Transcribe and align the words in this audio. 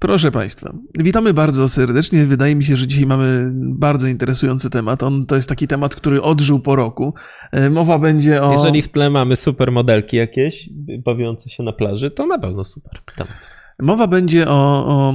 Proszę 0.00 0.30
Państwa, 0.32 0.72
witamy 0.98 1.34
bardzo 1.34 1.68
serdecznie. 1.68 2.26
Wydaje 2.26 2.54
mi 2.54 2.64
się, 2.64 2.76
że 2.76 2.86
dzisiaj 2.86 3.06
mamy 3.06 3.50
bardzo 3.54 4.06
interesujący 4.06 4.70
temat. 4.70 5.02
On 5.02 5.26
to 5.26 5.36
jest 5.36 5.48
taki 5.48 5.68
temat, 5.68 5.94
który 5.94 6.22
odżył 6.22 6.60
po 6.60 6.76
roku. 6.76 7.14
E, 7.52 7.70
mowa 7.70 7.98
będzie 7.98 8.42
o. 8.42 8.52
Jeżeli 8.52 8.82
w 8.82 8.88
tle 8.88 9.10
mamy 9.10 9.36
super 9.36 9.72
modelki 9.72 10.16
jakieś 10.16 10.68
bawiące 11.04 11.50
się 11.50 11.62
na 11.62 11.72
plaży, 11.72 12.10
to 12.10 12.26
na 12.26 12.38
pewno 12.38 12.64
super 12.64 13.00
temat. 13.16 13.59
Mowa 13.82 14.06
będzie 14.06 14.48
o, 14.48 14.86
o, 14.86 15.14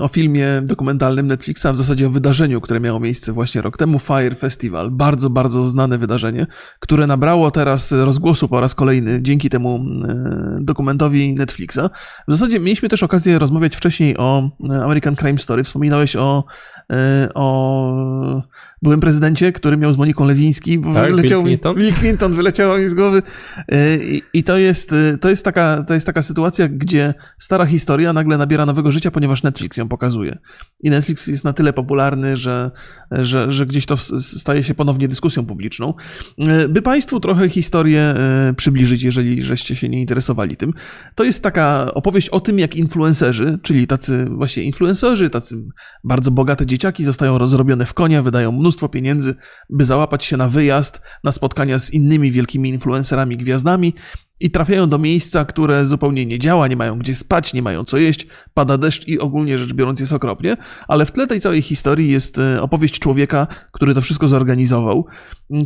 o, 0.00 0.08
filmie 0.08 0.46
dokumentalnym 0.62 1.26
Netflixa, 1.26 1.66
w 1.72 1.76
zasadzie 1.76 2.06
o 2.06 2.10
wydarzeniu, 2.10 2.60
które 2.60 2.80
miało 2.80 3.00
miejsce 3.00 3.32
właśnie 3.32 3.60
rok 3.60 3.76
temu, 3.76 3.98
Fire 3.98 4.34
Festival. 4.34 4.90
Bardzo, 4.90 5.30
bardzo 5.30 5.64
znane 5.64 5.98
wydarzenie, 5.98 6.46
które 6.80 7.06
nabrało 7.06 7.50
teraz 7.50 7.92
rozgłosu 7.92 8.48
po 8.48 8.60
raz 8.60 8.74
kolejny 8.74 9.22
dzięki 9.22 9.50
temu 9.50 9.84
e, 10.08 10.58
dokumentowi 10.60 11.34
Netflixa. 11.34 11.80
W 12.28 12.32
zasadzie 12.32 12.60
mieliśmy 12.60 12.88
też 12.88 13.02
okazję 13.02 13.38
rozmawiać 13.38 13.76
wcześniej 13.76 14.16
o 14.18 14.50
American 14.84 15.16
Crime 15.16 15.38
Story. 15.38 15.64
Wspominałeś 15.64 16.16
o, 16.16 16.44
e, 16.92 17.28
o 17.34 18.42
byłym 18.82 19.00
prezydencie, 19.00 19.52
który 19.52 19.76
miał 19.76 19.92
z 19.92 19.96
Moniką 19.96 20.24
Lewiński. 20.24 20.80
Tak, 20.94 21.10
wyleciał 21.10 21.42
Bill 21.42 21.48
Clinton. 21.48 21.76
Mi, 21.76 21.82
Bill 21.82 21.94
Clinton 21.94 22.34
wyleciało 22.34 22.78
mi 22.78 22.88
z 22.88 22.94
głowy. 22.94 23.22
E, 23.68 23.96
I, 23.96 24.22
I, 24.32 24.44
to, 24.44 24.58
jest, 24.58 24.94
to, 25.20 25.30
jest 25.30 25.44
taka, 25.44 25.84
to 25.88 25.94
jest 25.94 26.06
taka 26.06 26.22
sytuacja, 26.22 26.68
gdzie 26.68 27.14
stara 27.38 27.66
historia 27.66 28.05
nagle 28.12 28.38
nabiera 28.38 28.66
nowego 28.66 28.92
życia, 28.92 29.10
ponieważ 29.10 29.42
Netflix 29.42 29.76
ją 29.76 29.88
pokazuje. 29.88 30.38
I 30.82 30.90
Netflix 30.90 31.26
jest 31.26 31.44
na 31.44 31.52
tyle 31.52 31.72
popularny, 31.72 32.36
że, 32.36 32.70
że, 33.10 33.52
że 33.52 33.66
gdzieś 33.66 33.86
to 33.86 33.96
staje 34.20 34.62
się 34.62 34.74
ponownie 34.74 35.08
dyskusją 35.08 35.46
publiczną. 35.46 35.94
E, 36.38 36.68
by 36.68 36.82
Państwu 36.82 37.20
trochę 37.20 37.48
historię 37.48 38.00
e, 38.00 38.54
przybliżyć, 38.56 39.02
jeżeli 39.02 39.42
żeście 39.42 39.76
się 39.76 39.88
nie 39.88 40.00
interesowali 40.00 40.56
tym, 40.56 40.72
to 41.14 41.24
jest 41.24 41.42
taka 41.42 41.94
opowieść 41.94 42.28
o 42.28 42.40
tym, 42.40 42.58
jak 42.58 42.76
influencerzy, 42.76 43.58
czyli 43.62 43.86
tacy 43.86 44.26
właśnie 44.30 44.62
influencerzy, 44.62 45.30
tacy 45.30 45.64
bardzo 46.04 46.30
bogate 46.30 46.66
dzieciaki 46.66 47.04
zostają 47.04 47.38
rozrobione 47.38 47.86
w 47.86 47.94
konia, 47.94 48.22
wydają 48.22 48.52
mnóstwo 48.52 48.88
pieniędzy, 48.88 49.34
by 49.70 49.84
załapać 49.84 50.24
się 50.24 50.36
na 50.36 50.48
wyjazd, 50.48 51.00
na 51.24 51.32
spotkania 51.32 51.78
z 51.78 51.92
innymi 51.92 52.32
wielkimi 52.32 52.68
influencerami, 52.68 53.36
gwiazdami 53.36 53.94
i 54.40 54.50
trafiają 54.50 54.88
do 54.88 54.98
miejsca, 54.98 55.44
które 55.44 55.86
zupełnie 55.86 56.26
nie 56.26 56.38
działa, 56.38 56.68
nie 56.68 56.76
mają 56.76 56.98
gdzie 56.98 57.14
spać, 57.14 57.54
nie 57.54 57.62
mają 57.62 57.84
co 57.84 57.98
jeść, 57.98 58.26
pada 58.54 58.78
deszcz 58.78 59.08
i 59.08 59.20
ogólnie 59.20 59.58
rzecz 59.58 59.72
biorąc 59.72 60.00
jest 60.00 60.12
okropnie, 60.12 60.56
ale 60.88 61.06
w 61.06 61.12
tle 61.12 61.26
tej 61.26 61.40
całej 61.40 61.62
historii 61.62 62.10
jest 62.10 62.38
e, 62.38 62.62
opowieść 62.62 62.98
człowieka, 62.98 63.46
który 63.72 63.94
to 63.94 64.00
wszystko 64.00 64.28
zorganizował, 64.28 65.06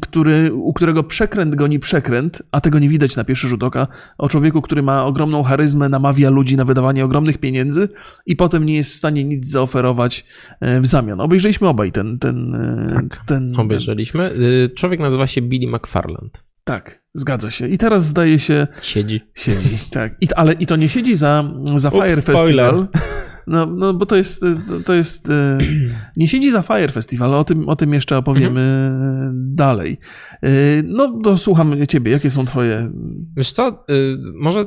który, 0.02 0.52
u 0.52 0.72
którego 0.72 1.04
przekręt 1.04 1.54
goni 1.56 1.78
przekręt, 1.78 2.42
a 2.52 2.60
tego 2.60 2.78
nie 2.78 2.88
widać 2.88 3.16
na 3.16 3.24
pierwszy 3.24 3.48
rzut 3.48 3.62
oka, 3.62 3.86
o 4.18 4.28
człowieku, 4.28 4.62
który 4.62 4.82
ma 4.82 5.06
ogromną 5.06 5.42
charyzmę, 5.42 5.88
namawia 5.88 6.30
ludzi 6.30 6.56
na 6.56 6.64
wydawanie 6.64 7.04
ogromnych 7.04 7.38
pieniędzy 7.38 7.88
i 8.26 8.36
potem 8.36 8.66
nie 8.66 8.76
jest 8.76 8.92
w 8.92 8.96
stanie 8.96 9.24
nic 9.24 9.48
zaoferować 9.48 10.24
e, 10.60 10.80
w 10.80 10.86
zamian. 10.86 11.20
Obejrzeliśmy 11.20 11.68
obaj 11.68 11.92
ten... 11.92 12.18
ten, 12.18 12.54
e, 12.54 12.94
tak, 12.94 13.22
ten 13.26 13.50
obejrzeliśmy. 13.56 14.30
Ten... 14.30 14.76
Człowiek 14.76 15.00
nazywa 15.00 15.26
się 15.26 15.42
Billy 15.42 15.76
McFarland. 15.76 16.50
Tak, 16.64 17.03
zgadza 17.14 17.50
się. 17.50 17.69
I 17.69 17.78
teraz 17.78 18.05
zdaje 18.05 18.39
się. 18.39 18.66
Siedzi. 18.83 19.20
Siedzi, 19.34 19.78
tak. 19.91 20.12
I, 20.20 20.34
ale 20.34 20.53
i 20.53 20.66
to 20.66 20.77
nie 20.77 20.89
siedzi 20.89 21.16
za, 21.16 21.44
za 21.77 21.89
Ups, 21.89 21.98
Fire 21.98 22.16
spoiler. 22.16 22.75
Festival. 22.75 22.89
No, 23.51 23.67
no 23.67 23.95
bo 23.95 24.06
to 24.06 24.17
jest, 24.17 24.45
to 24.84 24.95
jest. 24.95 25.31
e, 25.31 25.59
Nie 26.17 26.29
siedzi 26.29 26.51
za 26.51 26.62
Fire 26.62 26.89
Festival, 26.93 27.34
o 27.34 27.45
tym, 27.45 27.69
o 27.69 27.77
tym 27.77 27.95
jeszcze 27.95 28.17
opowiemy 28.17 28.61
Mhm. 28.61 29.55
dalej. 29.55 29.98
E, 30.43 30.48
No, 30.84 31.20
to 31.25 31.39
słucham 31.39 31.87
ciebie. 31.87 32.12
Jakie 32.12 32.31
są 32.31 32.45
twoje. 32.45 32.91
Wiesz 33.37 33.53
co, 33.53 33.69
y, 33.91 34.17
może 34.34 34.65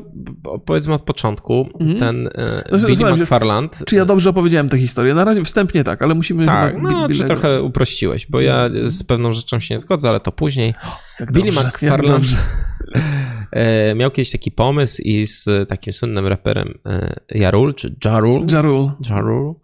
powiedzmy 0.66 0.94
od 0.94 1.02
początku, 1.02 1.70
Mhm. 1.80 2.00
ten 2.00 2.28
y, 2.28 2.32
No, 2.72 2.78
Billy 2.78 2.96
się, 2.96 3.16
McFarland... 3.16 3.84
Czy 3.86 3.96
ja 3.96 4.06
dobrze 4.06 4.30
opowiedziałem 4.30 4.70
tę 4.70 4.78
historię? 4.78 5.14
Na 5.16 5.26
razie 5.26 5.44
wstępnie 5.44 5.84
tak, 5.84 6.02
ale 6.02 6.14
musimy. 6.16 6.46
Tak, 6.46 6.76
no 6.82 7.10
czy 7.10 7.24
trochę 7.24 7.62
uprościłeś, 7.62 8.28
bo 8.30 8.42
ja 8.42 8.70
z 8.86 9.04
pewną 9.04 9.34
rzeczą 9.34 9.60
się 9.60 9.76
nie 9.76 9.80
zgodzę, 9.80 10.10
ale 10.10 10.20
to 10.20 10.32
później. 10.32 10.74
Jak 11.20 11.32
Billy 11.32 11.52
dobrze, 11.52 11.68
McFarland 11.68 12.26
e, 12.96 13.00
miał 13.96 14.12
kiedyś 14.12 14.32
taki 14.32 14.52
pomysł 14.52 15.02
i 15.06 15.28
z 15.28 15.70
takim 15.70 15.94
słynnym 15.94 16.28
raperem 16.28 16.80
e, 16.86 17.20
Jarul, 17.32 17.74
czy 17.74 17.96
Jarul, 18.06 18.46
Jarul. 18.52 18.92
Jarul 19.10 19.56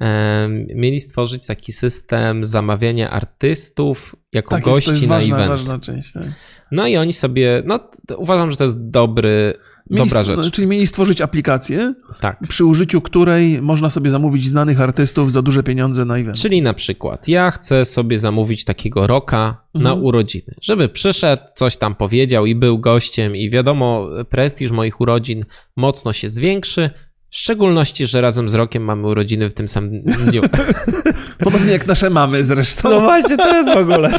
e, 0.00 0.48
mieli 0.74 1.00
stworzyć 1.00 1.46
taki 1.46 1.72
system 1.72 2.44
zamawiania 2.44 3.10
artystów 3.10 4.16
jako 4.32 4.50
Tak, 4.50 4.66
jest, 4.66 4.74
gości 4.74 4.86
to 4.86 4.92
jest 4.92 5.08
na 5.08 5.14
ważna, 5.14 5.36
event. 5.36 5.50
ważna 5.50 5.78
część. 5.78 6.12
Tak. 6.12 6.22
No 6.72 6.86
i 6.86 6.96
oni 6.96 7.12
sobie, 7.12 7.62
no 7.66 7.80
uważam, 8.16 8.50
że 8.50 8.56
to 8.56 8.64
jest 8.64 8.90
dobry, 8.90 9.54
Mieli 9.92 10.08
dobra 10.10 10.24
rzecz. 10.24 10.50
Czyli 10.50 10.66
mieli 10.68 10.86
stworzyć 10.86 11.20
aplikację, 11.20 11.94
Tak. 12.20 12.38
przy 12.48 12.64
użyciu 12.64 13.00
której 13.00 13.62
można 13.62 13.90
sobie 13.90 14.10
zamówić 14.10 14.48
znanych 14.48 14.80
artystów 14.80 15.32
za 15.32 15.42
duże 15.42 15.62
pieniądze 15.62 16.04
na 16.04 16.18
event. 16.18 16.36
Czyli 16.38 16.62
na 16.62 16.74
przykład 16.74 17.28
ja 17.28 17.50
chcę 17.50 17.84
sobie 17.84 18.18
zamówić 18.18 18.64
takiego 18.64 19.06
roka 19.06 19.62
na 19.74 19.90
Mhm. 19.90 20.04
urodziny, 20.04 20.54
żeby 20.62 20.88
przyszedł, 20.88 21.42
coś 21.54 21.76
tam 21.76 21.94
powiedział 21.94 22.46
i 22.46 22.54
był 22.54 22.78
gościem 22.78 23.36
i 23.36 23.50
wiadomo, 23.50 24.08
prestiż 24.28 24.70
moich 24.70 25.00
urodzin 25.00 25.44
mocno 25.76 26.12
się 26.12 26.28
zwiększy, 26.28 26.90
w 27.30 27.36
szczególności, 27.36 28.06
że 28.06 28.20
razem 28.20 28.48
z 28.48 28.54
rokiem 28.54 28.84
mamy 28.84 29.06
urodziny 29.08 29.50
w 29.50 29.54
tym 29.54 29.68
samym 29.68 30.02
dniu. 30.02 30.42
Podobnie 31.44 31.72
jak 31.72 31.86
nasze 31.86 32.10
mamy 32.10 32.44
zresztą. 32.44 32.90
No 32.90 33.00
właśnie, 33.00 33.36
to 33.36 33.56
jest 33.56 33.74
w 33.74 33.76
ogóle. 33.76 34.10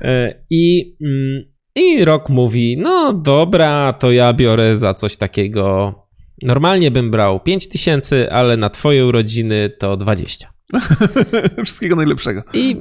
E, 0.00 0.44
I, 0.50 0.96
mm, 1.00 1.44
I 1.76 2.04
rok 2.04 2.28
mówi, 2.28 2.76
no 2.78 3.12
dobra, 3.12 3.92
to 3.92 4.12
ja 4.12 4.32
biorę 4.32 4.76
za 4.76 4.94
coś 4.94 5.16
takiego. 5.16 5.94
Normalnie 6.42 6.90
bym 6.90 7.10
brał 7.10 7.40
5 7.40 7.68
tysięcy, 7.68 8.32
ale 8.32 8.56
na 8.56 8.70
twoje 8.70 9.06
urodziny 9.06 9.70
to 9.78 9.96
20. 9.96 10.52
Wszystkiego 11.64 11.96
najlepszego. 11.96 12.42
I, 12.52 12.76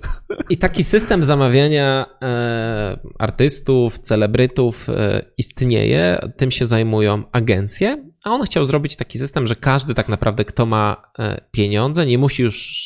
i 0.49 0.57
taki 0.57 0.83
system 0.83 1.23
zamawiania 1.23 2.05
e, 2.21 2.99
artystów, 3.19 3.99
celebrytów 3.99 4.89
e, 4.89 5.25
istnieje, 5.37 6.19
tym 6.37 6.51
się 6.51 6.65
zajmują 6.65 7.23
agencje, 7.31 8.11
a 8.23 8.29
on 8.29 8.43
chciał 8.43 8.65
zrobić 8.65 8.95
taki 8.95 9.19
system, 9.19 9.47
że 9.47 9.55
każdy 9.55 9.93
tak 9.93 10.09
naprawdę, 10.09 10.45
kto 10.45 10.65
ma 10.65 11.11
e, 11.19 11.41
pieniądze, 11.51 12.05
nie 12.05 12.17
musi 12.17 12.43
już 12.43 12.85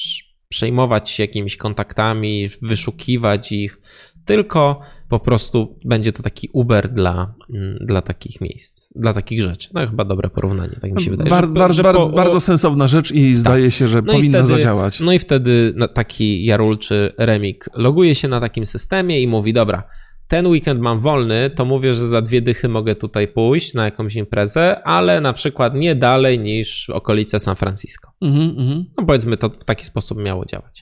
przejmować 0.50 1.09
się 1.09 1.24
jakimiś 1.24 1.58
kontaktami, 1.58 2.50
wyszukiwać 2.62 3.52
ich, 3.52 3.81
tylko 4.25 4.81
po 5.09 5.20
prostu 5.20 5.80
będzie 5.86 6.12
to 6.12 6.24
taki 6.24 6.50
Uber 6.53 6.90
dla, 6.94 7.36
mm, 7.53 7.78
dla 7.81 8.02
takich 8.02 8.42
miejsc, 8.42 8.94
dla 8.96 9.14
takich 9.14 9.42
rzeczy. 9.42 9.70
No 9.74 9.88
chyba 9.88 10.06
dobre 10.06 10.30
porównanie, 10.30 10.78
tak 10.81 10.92
mi 10.92 11.02
się 11.02 11.12
wydaje. 11.12 11.30
Bar, 11.30 11.47
bar, 11.47 11.74
że 11.74 11.84
bar, 11.84 11.96
po- 11.96 12.09
bardzo 12.09 12.40
sensowna 12.40 12.88
rzecz 12.88 13.12
i 13.12 13.34
zdaje 13.34 13.72
się, 13.72 13.88
że 13.88 14.02
no 14.02 14.14
powinna 14.14 14.38
wtedy, 14.38 14.56
zadziałać. 14.58 15.00
No 15.00 15.14
i 15.14 15.19
wtedy 15.19 15.74
taki 15.94 16.46
Jarul 16.46 16.78
czy 16.78 17.14
Remik 17.18 17.69
loguje 17.74 18.16
się 18.16 18.28
na 18.28 18.40
takim 18.40 18.66
systemie 18.66 19.22
i 19.22 19.28
mówi, 19.28 19.53
dobra, 19.53 19.84
ten 20.28 20.48
weekend 20.48 20.81
mam 20.81 21.00
wolny, 21.00 21.50
to 21.50 21.66
mówię, 21.66 21.94
że 21.94 22.08
za 22.08 22.22
dwie 22.22 22.42
dychy 22.42 22.69
mogę 22.69 22.96
tutaj 22.96 23.28
pójść 23.28 23.74
na 23.74 23.86
jakąś 23.86 24.16
imprezę, 24.16 24.81
ale 24.84 25.22
na 25.22 25.34
przykład 25.34 25.75
nie 25.75 25.96
dalej 25.96 26.40
niż 26.40 26.90
okolice 26.90 27.40
San 27.40 27.56
Francisco. 27.56 28.12
Mhm, 28.22 28.50
mhm. 28.50 28.86
No 28.98 29.06
powiedzmy, 29.06 29.38
to 29.38 29.50
w 29.50 29.64
taki 29.64 29.86
sposób 29.86 30.18
miało 30.18 30.46
działać. 30.46 30.81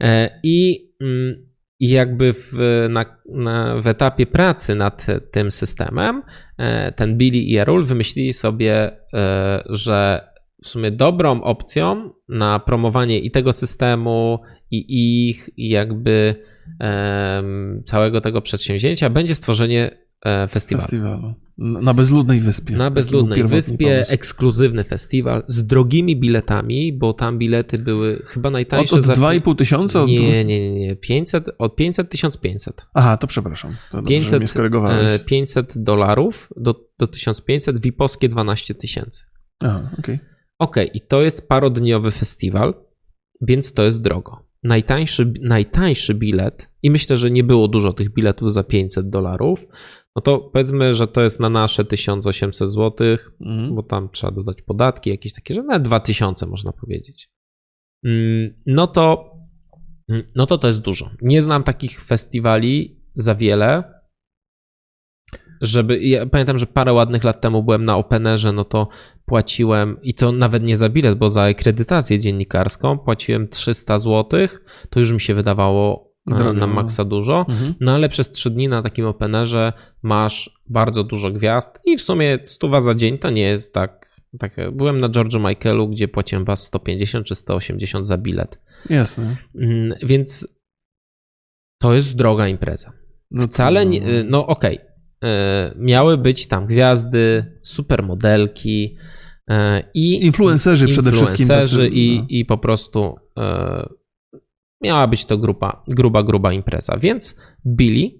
E, 0.00 0.40
I, 0.42 0.88
mm, 1.00 1.46
i 1.80 1.88
jakby 1.88 2.32
w, 2.32 2.52
na, 2.90 3.04
na, 3.28 3.80
w 3.80 3.86
etapie 3.86 4.26
pracy 4.26 4.74
nad 4.74 5.06
tym 5.30 5.50
systemem, 5.50 6.22
e, 6.58 6.92
ten 6.92 7.16
Billy 7.16 7.38
i 7.38 7.52
Jarul 7.52 7.84
wymyślili 7.84 8.32
sobie, 8.32 8.90
e, 9.14 9.62
że 9.66 10.28
w 10.62 10.68
sumie 10.68 10.90
dobrą 10.90 11.42
opcją 11.42 12.10
na 12.28 12.58
promowanie 12.58 13.18
i 13.18 13.30
tego 13.30 13.52
systemu, 13.52 14.38
i 14.70 15.28
ich, 15.28 15.50
i 15.56 15.68
jakby 15.68 16.34
całego 17.84 18.20
tego 18.20 18.42
przedsięwzięcia 18.42 19.10
będzie 19.10 19.34
stworzenie 19.34 19.90
festiwalu. 20.24 20.82
Festiwalu. 20.82 21.34
Na 21.58 21.94
bezludnej 21.94 22.40
wyspie. 22.40 22.76
Na 22.76 22.90
bezludnej 22.90 23.44
wyspie, 23.44 23.86
pomysł. 23.86 24.12
ekskluzywny 24.12 24.84
festiwal 24.84 25.42
z 25.46 25.66
drogimi 25.66 26.16
biletami, 26.20 26.92
bo 26.92 27.12
tam 27.12 27.38
bilety 27.38 27.78
były 27.78 28.22
chyba 28.26 28.48
Od, 28.48 28.52
najtańsze 28.52 28.96
od 28.96 29.02
za... 29.02 29.12
2,5 29.12 29.56
tysiąca? 29.56 30.02
Od... 30.02 30.08
Nie, 30.08 30.44
nie, 30.44 30.44
nie, 30.44 30.80
nie. 30.80 30.96
500, 30.96 31.50
od 31.58 31.76
500 31.76 32.10
1500. 32.10 32.86
Aha, 32.94 33.16
to 33.16 33.26
przepraszam. 33.26 33.76
To 33.90 33.96
dobrze, 33.96 34.14
że 34.14 34.20
500, 34.20 34.40
mnie 34.40 34.48
skorygowałeś. 34.48 35.06
e, 35.06 35.18
500 35.18 35.78
dolarów 35.78 36.48
do, 36.56 36.74
do 36.98 37.06
1500, 37.06 37.78
VIP-owskie 37.78 38.28
12 38.28 38.74
tysięcy. 38.74 39.24
Aha, 39.60 39.90
okej. 39.98 40.18
Okej, 40.58 40.90
i 40.94 41.00
to 41.00 41.22
jest 41.22 41.48
parodniowy 41.48 42.10
festiwal, 42.10 42.74
więc 43.40 43.72
to 43.72 43.82
jest 43.82 44.02
drogo. 44.02 44.46
Najtańszy, 44.62 45.32
najtańszy 45.42 46.14
bilet, 46.14 46.70
i 46.82 46.90
myślę, 46.90 47.16
że 47.16 47.30
nie 47.30 47.44
było 47.44 47.68
dużo 47.68 47.92
tych 47.92 48.12
biletów 48.14 48.52
za 48.52 48.64
500 48.64 49.10
dolarów, 49.10 49.66
no 50.16 50.22
to 50.22 50.38
powiedzmy, 50.38 50.94
że 50.94 51.06
to 51.06 51.22
jest 51.22 51.40
na 51.40 51.50
nasze 51.50 51.84
1800 51.84 52.70
zł, 52.70 53.06
Mhm. 53.40 53.74
bo 53.74 53.82
tam 53.82 54.08
trzeba 54.12 54.30
dodać 54.32 54.62
podatki, 54.62 55.10
jakieś 55.10 55.32
takie, 55.32 55.54
że 55.54 55.62
nawet 55.62 55.82
2000 55.82 56.46
można 56.46 56.72
powiedzieć. 56.72 57.30
Mm, 58.04 58.62
No 58.66 58.86
to, 58.86 59.32
mm, 60.08 60.22
no 60.36 60.46
to 60.46 60.58
to 60.58 60.66
jest 60.66 60.82
dużo. 60.82 61.10
Nie 61.22 61.42
znam 61.42 61.62
takich 61.62 62.02
festiwali 62.04 63.00
za 63.14 63.34
wiele, 63.34 64.00
żeby, 65.60 65.98
ja 65.98 66.26
pamiętam, 66.26 66.58
że 66.58 66.66
parę 66.66 66.92
ładnych 66.92 67.24
lat 67.24 67.40
temu 67.40 67.62
byłem 67.62 67.84
na 67.84 67.96
Openerze, 67.96 68.52
no 68.52 68.64
to 68.64 68.88
płaciłem, 69.24 69.96
i 70.02 70.14
to 70.14 70.32
nawet 70.32 70.62
nie 70.62 70.76
za 70.76 70.88
bilet, 70.88 71.18
bo 71.18 71.28
za 71.28 71.42
akredytację 71.42 72.18
dziennikarską 72.18 72.98
płaciłem 72.98 73.48
300 73.48 73.98
zł, 73.98 74.46
to 74.90 75.00
już 75.00 75.12
mi 75.12 75.20
się 75.20 75.34
wydawało 75.34 76.09
Drogo, 76.26 76.52
na 76.52 76.66
no. 76.66 76.74
maksa 76.74 77.04
dużo, 77.04 77.46
Mhm. 77.48 77.74
no 77.80 77.92
ale 77.92 78.08
przez 78.08 78.30
3 78.30 78.50
dni 78.50 78.68
na 78.68 78.82
takim 78.82 79.06
openerze 79.06 79.72
masz 80.02 80.60
bardzo 80.66 81.04
dużo 81.04 81.30
gwiazd 81.30 81.80
i 81.84 81.96
w 81.96 82.02
sumie 82.02 82.38
stuwa 82.44 82.80
za 82.80 82.94
dzień 82.94 83.18
to 83.18 83.30
nie 83.30 83.42
jest 83.42 83.74
tak, 83.74 84.06
tak 84.38 84.52
byłem 84.72 85.00
na 85.00 85.08
George'u 85.08 85.48
Michaelu, 85.48 85.88
gdzie 85.88 86.08
płaciłem 86.08 86.44
was 86.44 86.62
150 86.66 87.26
czy 87.26 87.34
180 87.34 88.06
za 88.06 88.18
bilet, 88.18 88.58
Jasne. 88.90 89.36
Mm, 89.54 89.94
więc 90.02 90.46
to 91.82 91.94
jest 91.94 92.16
droga 92.16 92.48
impreza. 92.48 92.92
No 93.30 93.42
Wcale 93.42 93.86
nie, 93.86 94.24
no 94.24 94.46
okej. 94.46 94.78
E, 95.24 95.74
Miały 95.78 96.18
być 96.18 96.46
tam 96.48 96.66
gwiazdy, 96.66 97.58
supermodelki 97.62 98.96
e, 99.50 99.82
i 99.94 100.24
Influencerzy 100.24 100.86
przede 100.86 101.12
wszystkim. 101.12 101.42
influencerzy 101.42 101.88
i, 101.88 102.18
no. 102.20 102.26
i 102.28 102.44
po 102.44 102.58
prostu 102.58 103.14
e, 103.38 103.88
miała 104.82 105.06
być 105.06 105.24
to 105.24 105.38
grupa, 105.38 105.82
gruba, 105.88 106.22
gruba 106.22 106.52
impreza. 106.52 106.96
Więc 106.98 107.36
Billy 107.66 108.10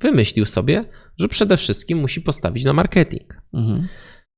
wymyślił 0.00 0.46
sobie, 0.46 0.84
że 1.18 1.28
przede 1.28 1.56
wszystkim 1.56 1.98
musi 1.98 2.20
postawić 2.20 2.64
na 2.64 2.72
marketing. 2.72 3.42
Mhm. 3.54 3.88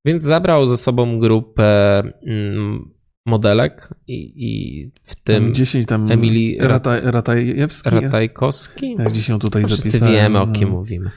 Więc 0.04 0.22
zabrał 0.22 0.66
ze 0.66 0.76
sobą 0.76 1.18
grupę 1.18 2.02
mm, 2.26 2.90
modelek 3.26 3.88
i, 4.06 4.32
i 4.36 4.90
w 5.02 5.14
tym 5.14 5.54
10 5.54 5.86
tam 5.86 6.12
Emilii 6.12 6.58
Rata, 6.60 7.00
Ratajewski. 7.00 7.90
Ratajkowski. 7.90 8.96
Jak 8.98 9.08
gdzieś 9.08 9.28
ją 9.28 9.38
tutaj 9.38 9.64
Wszyscy 9.64 9.90
zapisałem. 9.90 10.14
wiemy, 10.14 10.40
o 10.40 10.46
kim 10.46 10.68
no. 10.68 10.74
mówimy. 10.74 11.10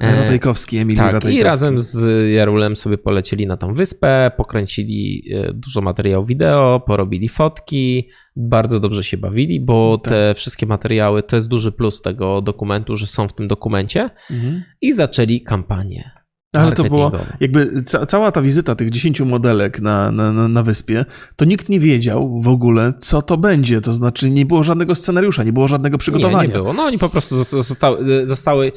E, 0.00 0.16
Ratajkowski, 0.16 0.78
Emilii 0.78 0.96
Tak, 0.98 1.06
Ratajkowski. 1.12 1.40
i 1.40 1.42
razem 1.42 1.78
z 1.78 2.06
Jarulem 2.34 2.76
sobie 2.76 2.98
polecieli 2.98 3.46
na 3.46 3.56
tą 3.56 3.72
wyspę, 3.72 4.30
pokręcili 4.36 5.22
e, 5.34 5.52
dużo 5.52 5.80
materiału 5.80 6.24
wideo, 6.24 6.80
porobili 6.86 7.28
fotki, 7.28 8.08
bardzo 8.36 8.80
dobrze 8.80 9.04
się 9.04 9.16
bawili, 9.16 9.60
bo 9.60 9.98
Tak. 10.02 10.12
te 10.12 10.34
wszystkie 10.34 10.66
materiały 10.66 11.22
to 11.22 11.36
jest 11.36 11.48
duży 11.48 11.72
plus 11.72 12.02
tego 12.02 12.40
dokumentu, 12.42 12.96
że 12.96 13.06
są 13.06 13.28
w 13.28 13.32
tym 13.32 13.48
dokumencie 13.48 14.10
Mhm. 14.30 14.62
i 14.80 14.92
zaczęli 14.92 15.40
kampanię. 15.40 16.10
Ale 16.56 16.72
to 16.72 16.84
było, 16.84 17.12
jakby 17.40 17.82
ca 17.82 18.06
cała 18.06 18.32
ta 18.32 18.42
wizyta 18.42 18.74
tych 18.74 18.90
10 18.90 19.20
modelek 19.20 19.80
na, 19.80 20.10
na, 20.12 20.48
na, 20.48 20.62
wyspie, 20.62 21.04
to 21.36 21.44
nikt 21.44 21.68
nie 21.68 21.80
wiedział 21.80 22.40
w 22.40 22.48
ogóle, 22.48 22.92
co 22.98 23.22
to 23.22 23.36
będzie. 23.36 23.80
To 23.80 23.94
znaczy, 23.94 24.30
nie 24.30 24.46
było 24.46 24.62
żadnego 24.62 24.94
scenariusza, 24.94 25.44
nie 25.44 25.52
było 25.52 25.68
żadnego 25.68 25.98
przygotowania. 25.98 26.42
Nie, 26.42 26.48
nie 26.48 26.54
było. 26.54 26.72
No 26.72 26.82
oni 26.82 26.98
po 26.98 27.08
prostu 27.08 27.34
zos- 27.36 27.62
zostały, 27.62 28.26
zostały 28.26 28.72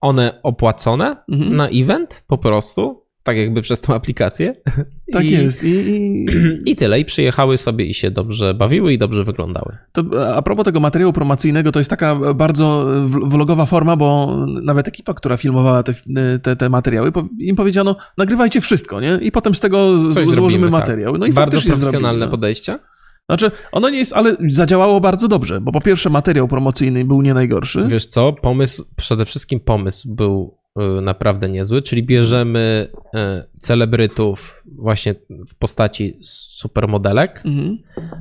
one 0.00 0.40
opłacone 0.42 1.16
Mhm. 1.32 1.56
na 1.56 1.68
event 1.68 2.24
po 2.26 2.38
prostu, 2.38 3.02
tak 3.22 3.36
jakby 3.36 3.62
przez 3.62 3.80
tą 3.80 3.94
aplikację. 3.94 4.54
Tak 5.12 5.24
I, 5.24 5.30
jest. 5.30 5.64
I, 5.64 5.68
i 5.68 6.26
I 6.70 6.76
tyle. 6.76 7.00
I 7.00 7.04
przyjechały 7.04 7.58
sobie 7.58 7.84
i 7.86 7.94
się 7.94 8.10
dobrze 8.10 8.54
bawiły 8.54 8.92
i 8.92 8.98
dobrze 8.98 9.24
wyglądały. 9.24 9.76
to, 9.92 10.02
a 10.36 10.42
propos 10.42 10.64
tego 10.64 10.80
materiału 10.80 11.12
promocyjnego, 11.12 11.72
to 11.72 11.78
jest 11.80 11.90
taka 11.90 12.16
bardzo 12.34 12.86
w- 13.06 13.28
vlogowa 13.30 13.66
forma, 13.66 13.96
bo 13.96 14.36
nawet 14.62 14.88
ekipa, 14.88 15.14
która 15.14 15.36
filmowała 15.36 15.82
te, 15.82 15.94
te, 16.42 16.56
te 16.56 16.68
materiały, 16.68 17.12
im 17.38 17.56
powiedziano, 17.56 17.96
nagrywajcie 18.18 18.60
wszystko, 18.60 19.00
nie? 19.00 19.18
I 19.22 19.32
potem 19.32 19.54
z 19.54 19.60
tego 19.60 19.98
z, 19.98 20.00
złożymy 20.00 20.24
zrobimy, 20.34 20.60
tak. 20.62 20.70
materiał. 20.70 21.18
No 21.18 21.26
i 21.26 21.32
Bardzo 21.32 21.60
profesjonalne 21.60 22.00
zrobili, 22.00 22.20
no. 22.20 22.28
podejście. 22.28 22.78
Znaczy, 23.28 23.50
ono 23.72 23.88
nie 23.88 23.98
jest, 23.98 24.12
ale 24.12 24.36
zadziałało 24.48 25.00
bardzo 25.00 25.28
dobrze, 25.28 25.60
bo 25.60 25.72
po 25.72 25.80
pierwsze 25.80 26.10
materiał 26.10 26.48
promocyjny 26.48 27.04
był 27.04 27.22
nie 27.22 27.34
najgorszy. 27.34 27.86
Wiesz 27.88 28.06
co, 28.06 28.32
pomysł, 28.32 28.84
przede 28.96 29.24
wszystkim 29.24 29.60
pomysł 29.60 30.14
był 30.14 30.58
y, 30.98 31.00
naprawdę 31.00 31.48
niezły, 31.48 31.82
czyli 31.82 32.02
bierzemy 32.02 32.88
y, 33.04 33.58
celebrytów 33.58 34.62
właśnie 34.78 35.14
w 35.48 35.54
postaci 35.54 36.18
supermodelek, 36.22 37.42
Mhm. 37.44 37.78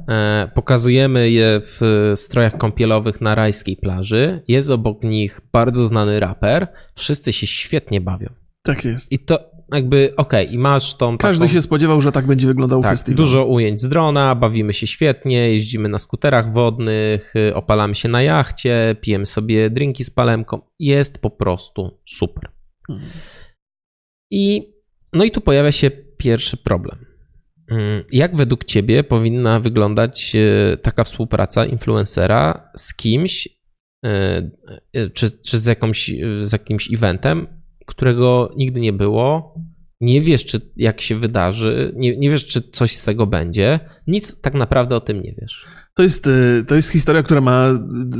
e, 0.10 0.52
pokazujemy 0.56 1.30
je 1.30 1.62
w 1.64 2.12
strojach 2.16 2.58
kąpielowych 2.58 3.22
na 3.22 3.36
rajskiej 3.36 3.78
plaży, 3.78 4.42
jest 4.48 4.72
obok 4.72 5.04
nich 5.04 5.42
bardzo 5.52 5.86
znany 5.88 6.20
raper, 6.20 6.68
wszyscy 6.96 7.34
się 7.34 7.48
świetnie 7.48 8.02
bawią. 8.02 8.28
Tak 8.64 8.86
jest. 8.86 9.12
I 9.12 9.20
to 9.20 9.55
jakby, 9.74 10.14
okej, 10.18 10.54
i 10.54 10.58
masz 10.58 10.94
tą 10.96 11.18
Każdy 11.18 11.46
taką... 11.46 11.54
się 11.54 11.62
spodziewał, 11.62 12.02
że 12.02 12.12
tak 12.12 12.26
będzie 12.28 12.48
wyglądał 12.48 12.82
Tak, 12.82 12.92
festiwal. 12.92 13.18
dużo 13.18 13.46
ujęć 13.46 13.82
z 13.82 13.90
drona, 13.90 14.36
bawimy 14.36 14.74
się 14.74 14.88
świetnie, 14.88 15.50
jeździmy 15.54 15.90
na 15.90 15.98
skuterach 15.98 16.54
wodnych, 16.54 17.36
y, 17.36 17.56
opalamy 17.56 17.96
się 17.96 18.10
na 18.10 18.22
jachcie, 18.22 18.96
pijemy 19.02 19.26
sobie 19.26 19.70
drinki 19.70 20.04
z 20.04 20.10
palemką. 20.10 20.62
Jest 20.80 21.18
po 21.22 21.30
prostu 21.30 22.00
super. 22.10 22.52
Mhm. 22.90 23.12
I 24.32 24.74
no 25.14 25.24
i 25.24 25.32
tu 25.32 25.42
pojawia 25.42 25.72
się 25.72 25.92
pierwszy 26.18 26.58
problem. 26.58 27.06
Mm, 27.72 28.04
Jak 28.12 28.36
według 28.36 28.64
ciebie 28.64 29.04
powinna 29.04 29.60
wyglądać 29.60 30.36
y, 30.36 30.78
taka 30.78 31.04
współpraca 31.04 31.66
influencera 31.66 32.70
z 32.76 32.96
kimś, 32.96 33.48
y, 34.06 35.10
czy, 35.14 35.32
czy 35.32 35.60
z, 35.60 35.66
jakąś, 35.66 36.12
z 36.42 36.52
jakimś 36.54 36.94
eventem, 36.94 37.48
którego 37.86 38.54
nigdy 38.58 38.80
nie 38.80 38.94
było, 38.94 39.56
nie 40.02 40.22
wiesz, 40.22 40.46
czy 40.46 40.62
jak 40.76 41.02
się 41.02 41.16
wydarzy, 41.16 41.94
nie, 41.96 42.18
nie 42.18 42.30
wiesz, 42.30 42.46
czy 42.46 42.62
coś 42.62 42.96
z 42.96 43.04
tego 43.04 43.28
będzie, 43.28 43.80
nic 44.08 44.42
tak 44.42 44.54
naprawdę 44.54 44.96
o 44.96 45.02
tym 45.02 45.22
nie 45.22 45.34
wiesz. 45.42 45.66
To 45.98 46.04
jest, 46.04 46.28
y, 46.28 46.66
to 46.68 46.76
jest 46.76 46.90
historia, 46.90 47.24
która 47.24 47.42
ma 47.42 47.68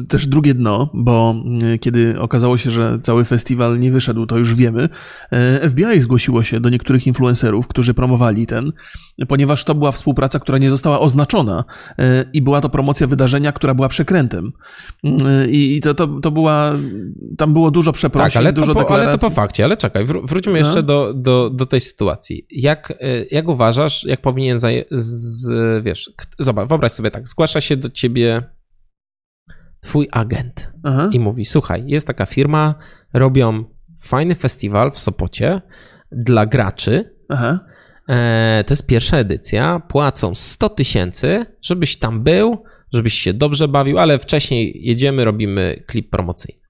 y, 0.04 0.08
też 0.08 0.28
drugie 0.28 0.54
dno, 0.54 0.90
bo 0.94 1.36
y, 1.74 1.80
kiedy 1.80 2.20
okazało 2.20 2.58
się, 2.58 2.72
że 2.72 3.00
cały 3.04 3.26
festiwal 3.26 3.80
nie 3.80 3.92
wyszedł, 3.92 4.26
to 4.26 4.38
już 4.38 4.56
wiemy. 4.56 4.90
FBI 5.70 6.00
zgłosiło 6.00 6.44
się 6.44 6.60
do 6.60 6.70
niektórych 6.70 7.08
influencerów, 7.08 7.68
którzy 7.68 7.94
promowali 7.94 8.48
ten, 8.48 8.72
ponieważ 9.28 9.64
to 9.64 9.76
była 9.76 9.92
współpraca, 9.92 10.40
która 10.40 10.58
nie 10.58 10.70
została 10.70 11.00
oznaczona 11.00 11.64
i 12.34 12.42
była 12.42 12.62
to 12.62 12.70
promocja 12.70 13.08
wydarzenia, 13.08 13.52
która 13.52 13.74
była 13.74 13.90
przekrętem. 13.90 14.52
I 15.50 15.82
to, 15.84 15.94
to, 15.94 16.08
to 16.08 16.32
była, 16.32 16.74
tam 17.38 17.54
było 17.54 17.72
dużo 17.72 17.94
przeprosin, 17.94 18.28
Tak, 18.32 18.38
ale 18.38 18.54
to, 18.54 18.60
dużo 18.60 18.74
po, 18.74 18.92
ale 18.92 19.12
to 19.12 19.18
po 19.18 19.30
fakcie, 19.30 19.64
ale 19.64 19.78
czekaj, 19.78 20.06
wró- 20.06 20.28
wróćmy 20.28 20.52
No. 20.52 20.58
jeszcze 20.58 20.84
do, 20.84 21.14
do, 21.14 21.50
do 21.50 21.66
tej 21.66 21.80
sytuacji. 21.82 22.46
Jak, 22.52 22.94
jak 23.32 23.48
uważasz, 23.48 24.04
jak 24.04 24.22
powinien, 24.22 24.60
z, 24.92 25.48
wiesz, 25.84 26.12
zobacz, 26.40 26.70
wyobraź 26.70 26.92
sobie 26.92 27.12
tak, 27.12 27.30
zgłasza 27.30 27.62
się 27.62 27.65
do 27.74 27.90
ciebie 27.90 28.44
twój 29.82 30.08
agent 30.12 30.72
Aha. 30.84 31.10
i 31.12 31.20
mówi, 31.20 31.46
słuchaj, 31.46 31.84
jest 31.88 32.08
taka 32.08 32.26
firma, 32.26 32.76
robią 33.14 33.64
fajny 34.00 34.36
festiwal 34.36 34.92
w 34.92 35.00
Sopocie 35.00 35.62
dla 36.12 36.46
graczy, 36.46 37.16
Aha. 37.30 37.60
E, 38.10 38.64
to 38.68 38.72
jest 38.72 38.88
pierwsza 38.88 39.18
edycja. 39.18 39.80
Płacą 39.80 40.36
100 40.36 40.70
tysięcy, 40.70 41.46
żebyś 41.62 41.98
tam 41.98 42.24
był, 42.24 42.64
żebyś 42.94 43.14
się 43.14 43.34
dobrze 43.34 43.68
bawił, 43.68 44.00
ale 44.00 44.20
wcześniej 44.20 44.82
jedziemy, 44.84 45.26
robimy 45.26 45.84
klip 45.88 46.10
promocyjny. 46.10 46.62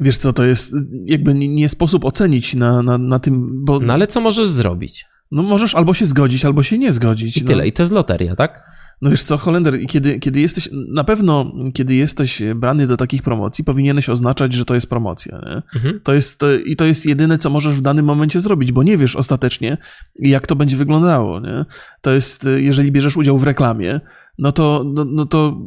Wiesz 0.00 0.16
co, 0.18 0.32
to 0.32 0.44
jest 0.44 0.74
jakby 1.04 1.34
nie, 1.34 1.48
nie 1.48 1.68
sposób 1.68 2.04
ocenić 2.04 2.54
na, 2.54 2.82
na, 2.82 2.98
na 2.98 3.18
tym, 3.18 3.64
bo 3.64 3.80
No 3.80 3.92
ale 3.92 4.06
co 4.06 4.20
możesz 4.20 4.48
zrobić? 4.48 5.06
no 5.30 5.42
możesz 5.42 5.74
albo 5.74 5.94
się 5.94 6.06
zgodzić, 6.06 6.44
albo 6.44 6.62
się 6.62 6.78
nie 6.78 6.92
zgodzić. 6.92 7.36
I 7.36 7.42
no. 7.42 7.48
tyle. 7.48 7.66
I 7.66 7.72
to 7.72 7.82
jest 7.82 7.92
loteria, 7.92 8.36
tak? 8.36 8.62
No 9.02 9.10
wiesz 9.10 9.22
co, 9.22 9.38
Holender, 9.38 9.86
kiedy, 9.86 10.18
kiedy 10.18 10.40
jesteś, 10.40 10.68
na 10.72 11.04
pewno 11.04 11.52
kiedy 11.74 11.94
jesteś 11.94 12.42
brany 12.56 12.86
do 12.86 12.96
takich 12.96 13.22
promocji, 13.22 13.64
powinieneś 13.64 14.08
oznaczać, 14.08 14.52
że 14.52 14.64
to 14.64 14.74
jest 14.74 14.88
promocja. 14.88 15.40
Nie? 15.46 15.62
Mhm. 15.74 16.00
To 16.00 16.14
jest, 16.14 16.38
to, 16.38 16.54
I 16.54 16.76
to 16.76 16.84
jest 16.84 17.06
jedyne, 17.06 17.38
co 17.38 17.50
możesz 17.50 17.74
w 17.74 17.80
danym 17.80 18.04
momencie 18.04 18.40
zrobić, 18.40 18.72
bo 18.72 18.82
nie 18.82 18.98
wiesz 18.98 19.16
ostatecznie, 19.16 19.76
jak 20.18 20.46
to 20.46 20.56
będzie 20.56 20.76
wyglądało. 20.76 21.40
Nie? 21.40 21.64
To 22.00 22.10
jest, 22.12 22.46
y, 22.46 22.62
jeżeli 22.62 22.92
bierzesz 22.92 23.16
udział 23.16 23.38
w 23.38 23.42
reklamie, 23.42 24.00
no 24.38 24.52
to, 24.52 24.84
no, 24.94 25.04
no 25.04 25.26
to 25.26 25.60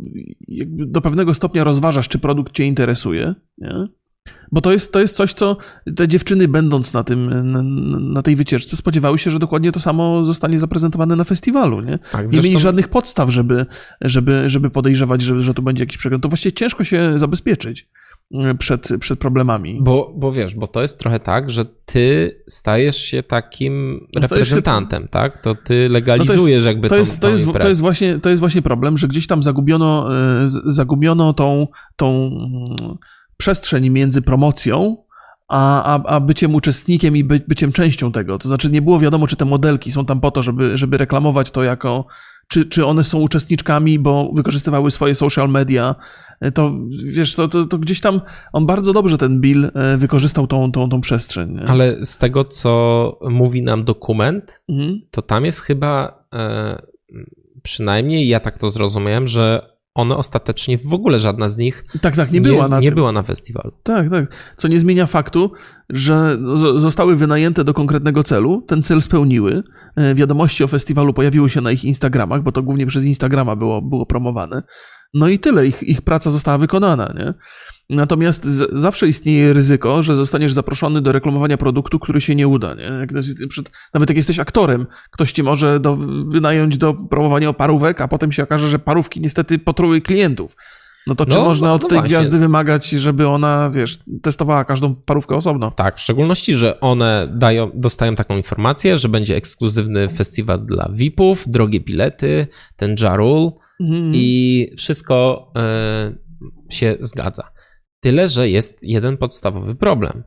do 0.67 1.01
pewnego 1.01 1.33
stopnia 1.33 1.63
rozważasz, 1.63 2.07
czy 2.07 2.19
produkt 2.19 2.53
cię 2.53 2.65
interesuje. 2.65 3.35
Nie? 3.57 3.88
Bo 4.51 4.61
to 4.61 4.71
jest, 4.71 4.93
to 4.93 4.99
jest 4.99 5.15
coś, 5.15 5.33
co 5.33 5.57
te 5.95 6.07
dziewczyny, 6.07 6.47
będąc 6.47 6.93
na, 6.93 7.03
tym, 7.03 7.51
na, 7.51 7.61
na 8.13 8.21
tej 8.21 8.35
wycieczce, 8.35 8.77
spodziewały 8.77 9.19
się, 9.19 9.31
że 9.31 9.39
dokładnie 9.39 9.71
to 9.71 9.79
samo 9.79 10.25
zostanie 10.25 10.59
zaprezentowane 10.59 11.15
na 11.15 11.23
festiwalu. 11.23 11.81
Nie? 11.81 11.99
Tak, 12.11 12.21
nie 12.21 12.27
zresztą- 12.27 12.47
mieli 12.47 12.59
żadnych 12.59 12.87
podstaw, 12.87 13.29
żeby, 13.29 13.65
żeby, 14.01 14.49
żeby 14.49 14.69
podejrzewać, 14.69 15.21
że, 15.21 15.41
że 15.41 15.53
to 15.53 15.61
będzie 15.61 15.83
jakiś 15.83 15.97
przegląd. 15.97 16.23
To 16.23 16.29
właściwie 16.29 16.53
ciężko 16.53 16.83
się 16.83 17.17
zabezpieczyć 17.19 17.87
y, 18.31 18.55
przed, 18.57 18.89
przed 18.99 19.19
problemami. 19.19 19.79
Bo, 19.81 20.13
bo 20.17 20.31
wiesz, 20.31 20.55
bo 20.55 20.67
to 20.67 20.81
jest 20.81 20.99
trochę 20.99 21.19
tak, 21.19 21.49
że 21.49 21.65
ty 21.85 22.31
stajesz 22.49 22.97
się 22.97 23.23
takim 23.23 23.99
się- 24.13 24.19
reprezentantem, 24.21 25.07
tak? 25.07 25.41
To 25.41 25.55
ty 25.55 25.89
legalizujesz 25.89 26.65
jakby 26.65 26.89
to 26.89 26.95
tą, 26.95 26.99
jest, 26.99 27.19
to, 27.21 27.27
tą 27.27 27.33
jest, 27.33 27.45
imprezę. 27.45 27.63
to, 27.63 27.67
jest 27.69 27.81
właśnie, 27.81 28.19
to 28.19 28.29
jest 28.29 28.39
właśnie 28.39 28.61
problem, 28.61 28.97
że 28.97 29.07
gdzieś 29.07 29.27
tam 29.27 29.43
zagubiono, 29.43 30.07
z- 30.45 30.75
zagubiono 30.75 31.33
tą, 31.33 31.67
tą 31.95 32.31
przestrzeń 33.41 33.89
między 33.89 34.21
promocją 34.21 34.98
a, 35.48 35.83
a, 35.83 36.03
a 36.03 36.19
byciem 36.19 36.55
uczestnikiem 36.55 37.17
i 37.17 37.24
by, 37.24 37.41
byciem 37.48 37.71
częścią 37.71 38.12
tego. 38.12 38.38
To 38.38 38.48
znaczy 38.48 38.69
nie 38.69 38.81
było 38.81 39.00
wiadomo, 39.00 39.27
czy 39.27 39.36
te 39.36 39.45
modelki 39.45 39.91
są 39.91 40.05
tam 40.05 40.21
po 40.21 40.31
to, 40.31 40.43
żeby, 40.43 40.77
żeby 40.77 40.98
reklamować 40.98 41.51
to 41.51 41.63
jako 41.63 42.05
czy, 42.48 42.65
czy 42.65 42.86
one 42.86 43.03
są 43.03 43.19
uczestniczkami, 43.19 44.00
bo 44.00 44.31
wykorzystywały 44.33 44.91
swoje 44.91 45.15
social 45.15 45.50
media, 45.50 45.95
to 46.53 46.71
wiesz, 47.05 47.36
to, 47.36 47.48
to, 47.48 47.65
to 47.65 47.77
gdzieś 47.77 48.01
tam 48.01 48.21
on 48.53 48.65
bardzo 48.65 48.93
dobrze 48.93 49.17
ten 49.17 49.41
Bill 49.41 49.71
wykorzystał 49.98 50.48
tą, 50.48 50.71
tą, 50.71 50.89
tą 50.89 51.01
przestrzeń. 51.01 51.53
Nie? 51.53 51.65
Ale 51.65 52.05
z 52.05 52.17
tego, 52.17 52.43
co 52.43 53.19
mówi 53.29 53.63
nam 53.63 53.83
dokument, 53.83 54.62
mhm. 54.69 55.01
to 55.12 55.21
tam 55.21 55.45
jest 55.45 55.60
chyba, 55.60 56.24
e, 56.33 56.81
przynajmniej 57.63 58.27
ja 58.27 58.39
tak 58.39 58.57
to 58.57 58.69
zrozumiałem, 58.69 59.27
że 59.27 59.70
one 59.95 60.17
ostatecznie 60.17 60.77
w 60.77 60.93
ogóle 60.93 61.19
żadna 61.19 61.48
z 61.48 61.57
nich 61.57 61.86
tak, 62.01 62.15
tak, 62.15 62.31
nie, 62.31 62.41
była, 62.41 62.67
na 62.67 62.79
nie 62.79 62.91
była 62.91 63.12
na 63.12 63.24
festiwalu. 63.24 63.71
Tak, 63.83 64.10
tak. 64.10 64.53
Co 64.57 64.67
nie 64.67 64.79
zmienia 64.79 65.05
faktu, 65.05 65.51
że 65.89 66.38
zostały 66.77 67.15
wynajęte 67.15 67.63
do 67.63 67.74
konkretnego 67.74 68.24
celu, 68.24 68.62
ten 68.67 68.83
cel 68.83 69.01
spełniły. 69.01 69.63
E, 69.95 70.15
wiadomości 70.15 70.63
o 70.63 70.67
festiwalu 70.67 71.13
pojawiły 71.13 71.50
się 71.50 71.62
na 71.62 71.71
ich 71.71 71.86
Instagramach, 71.86 72.43
bo 72.43 72.51
to 72.51 72.63
głównie 72.63 72.86
przez 72.86 73.05
Instagrama 73.05 73.55
było, 73.55 73.81
było 73.81 74.05
promowane. 74.05 74.63
No 75.13 75.27
i 75.27 75.39
tyle, 75.39 75.67
ich, 75.67 75.83
ich 75.83 76.01
praca 76.01 76.29
została 76.29 76.57
wykonana, 76.57 77.13
nie? 77.17 77.33
Natomiast 77.89 78.45
z, 78.45 78.69
zawsze 78.73 79.07
istnieje 79.07 79.53
ryzyko, 79.53 80.03
że 80.03 80.15
zostaniesz 80.15 80.53
zaproszony 80.53 81.01
do 81.01 81.11
reklamowania 81.11 81.57
produktu, 81.57 81.99
który 81.99 82.21
się 82.21 82.35
nie 82.35 82.47
uda. 82.47 82.73
Nie? 82.73 82.83
Jak, 82.83 83.11
nawet 83.93 84.09
jak 84.09 84.17
jesteś 84.17 84.39
aktorem, 84.39 84.87
ktoś 85.11 85.31
ci 85.31 85.43
może 85.43 85.79
do, 85.79 85.97
wynająć 86.27 86.77
do 86.77 86.93
promowania 86.93 87.53
parówek, 87.53 88.01
a 88.01 88.07
potem 88.07 88.31
się 88.31 88.43
okaże, 88.43 88.67
że 88.67 88.79
parówki 88.79 89.21
niestety 89.21 89.59
potruły 89.59 90.01
klientów. 90.01 90.55
No 91.07 91.15
to 91.15 91.25
czy 91.25 91.37
no, 91.37 91.43
można 91.43 91.73
od 91.73 91.81
no 91.81 91.87
tej 91.87 91.97
właśnie. 91.97 92.17
gwiazdy 92.17 92.39
wymagać, 92.39 92.89
żeby 92.89 93.27
ona, 93.27 93.69
wiesz, 93.69 93.99
testowała 94.21 94.65
każdą 94.65 94.95
parówkę 94.95 95.35
osobno? 95.35 95.71
Tak, 95.71 95.97
w 95.97 95.99
szczególności, 95.99 96.55
że 96.55 96.79
one 96.79 97.27
dają, 97.33 97.71
dostają 97.73 98.15
taką 98.15 98.37
informację, 98.37 98.97
że 98.97 99.09
będzie 99.09 99.35
ekskluzywny 99.35 100.09
festiwal 100.09 100.65
dla 100.65 100.89
VIP-ów, 100.93 101.43
drogie 101.47 101.79
bilety, 101.79 102.47
ten 102.75 102.95
Jarul 103.01 103.51
mhm. 103.81 104.11
i 104.15 104.67
wszystko 104.77 105.47
y, 106.69 106.73
się 106.73 106.97
zgadza. 107.00 107.43
Tyle, 108.00 108.27
że 108.27 108.50
jest 108.50 108.79
jeden 108.81 109.17
podstawowy 109.17 109.75
problem. 109.75 110.23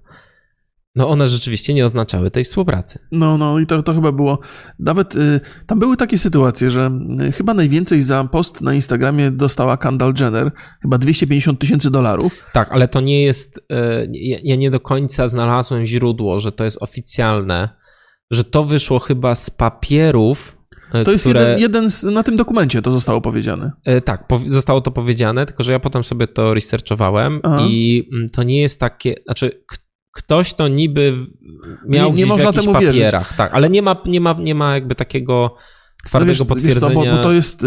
No 0.96 1.08
one 1.08 1.26
rzeczywiście 1.26 1.74
nie 1.74 1.84
oznaczały 1.84 2.30
tej 2.30 2.44
współpracy. 2.44 2.98
No, 3.12 3.38
no 3.38 3.58
i 3.58 3.66
to, 3.66 3.82
to 3.82 3.94
chyba 3.94 4.12
było. 4.12 4.38
Nawet 4.78 5.16
y, 5.16 5.40
tam 5.66 5.78
były 5.78 5.96
takie 5.96 6.18
sytuacje, 6.18 6.70
że 6.70 6.90
y, 7.28 7.32
chyba 7.32 7.54
najwięcej 7.54 8.02
za 8.02 8.24
post 8.24 8.60
na 8.60 8.74
Instagramie 8.74 9.30
dostała 9.30 9.76
Kendall 9.76 10.14
Jenner, 10.20 10.52
chyba 10.82 10.98
250 10.98 11.60
tysięcy 11.60 11.90
dolarów. 11.90 12.44
Tak, 12.52 12.72
ale 12.72 12.88
to 12.88 13.00
nie 13.00 13.22
jest. 13.22 13.58
Y, 13.58 13.62
ja, 14.12 14.38
ja 14.42 14.56
nie 14.56 14.70
do 14.70 14.80
końca 14.80 15.28
znalazłem 15.28 15.86
źródło, 15.86 16.40
że 16.40 16.52
to 16.52 16.64
jest 16.64 16.82
oficjalne, 16.82 17.68
że 18.30 18.44
to 18.44 18.64
wyszło 18.64 18.98
chyba 18.98 19.34
z 19.34 19.50
papierów 19.50 20.58
to 21.04 21.12
jest 21.12 21.24
które... 21.24 21.40
jeden, 21.40 21.58
jeden 21.58 21.90
z, 21.90 22.02
na 22.02 22.22
tym 22.22 22.36
dokumencie 22.36 22.82
to 22.82 22.90
zostało 22.90 23.20
powiedziane. 23.20 23.72
E, 23.84 24.00
tak, 24.00 24.26
po, 24.26 24.40
zostało 24.48 24.80
to 24.80 24.90
powiedziane, 24.90 25.46
tylko 25.46 25.62
że 25.62 25.72
ja 25.72 25.80
potem 25.80 26.04
sobie 26.04 26.26
to 26.26 26.54
researchowałem 26.54 27.40
Aha. 27.42 27.58
i 27.60 28.08
mm, 28.12 28.28
to 28.28 28.42
nie 28.42 28.60
jest 28.60 28.80
takie, 28.80 29.14
znaczy 29.24 29.64
ktoś 30.12 30.54
to 30.54 30.68
niby 30.68 31.12
miał 31.88 32.10
nie, 32.10 32.16
nie 32.16 32.26
można 32.26 32.52
w 32.52 32.54
jakichś 32.54 32.72
papierach, 32.72 32.94
wierzyć. 32.94 33.36
tak, 33.36 33.54
ale 33.54 33.70
nie 33.70 33.82
ma, 33.82 33.96
nie 34.06 34.20
ma, 34.20 34.36
nie 34.38 34.54
ma 34.54 34.74
jakby 34.74 34.94
takiego 34.94 35.56
twardego 36.04 36.38
no 36.38 36.44
wiesz, 36.44 36.48
potwierdzenia. 36.48 36.94
Wiesz 36.94 37.04
co, 37.04 37.10
bo, 37.10 37.16
bo, 37.16 37.22
to 37.22 37.32
jest, 37.32 37.64
y, 37.64 37.66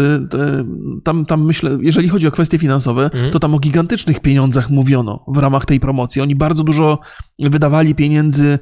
tam, 1.04 1.26
tam 1.26 1.44
myślę, 1.44 1.78
jeżeli 1.80 2.08
chodzi 2.08 2.28
o 2.28 2.30
kwestie 2.30 2.58
finansowe, 2.58 3.04
mhm. 3.04 3.30
to 3.30 3.38
tam 3.38 3.54
o 3.54 3.58
gigantycznych 3.58 4.20
pieniądzach 4.20 4.70
mówiono 4.70 5.24
w 5.28 5.36
ramach 5.36 5.66
tej 5.66 5.80
promocji. 5.80 6.22
Oni 6.22 6.36
bardzo 6.36 6.64
dużo 6.64 6.98
wydawali 7.38 7.94
pieniędzy 7.94 8.46
y, 8.48 8.58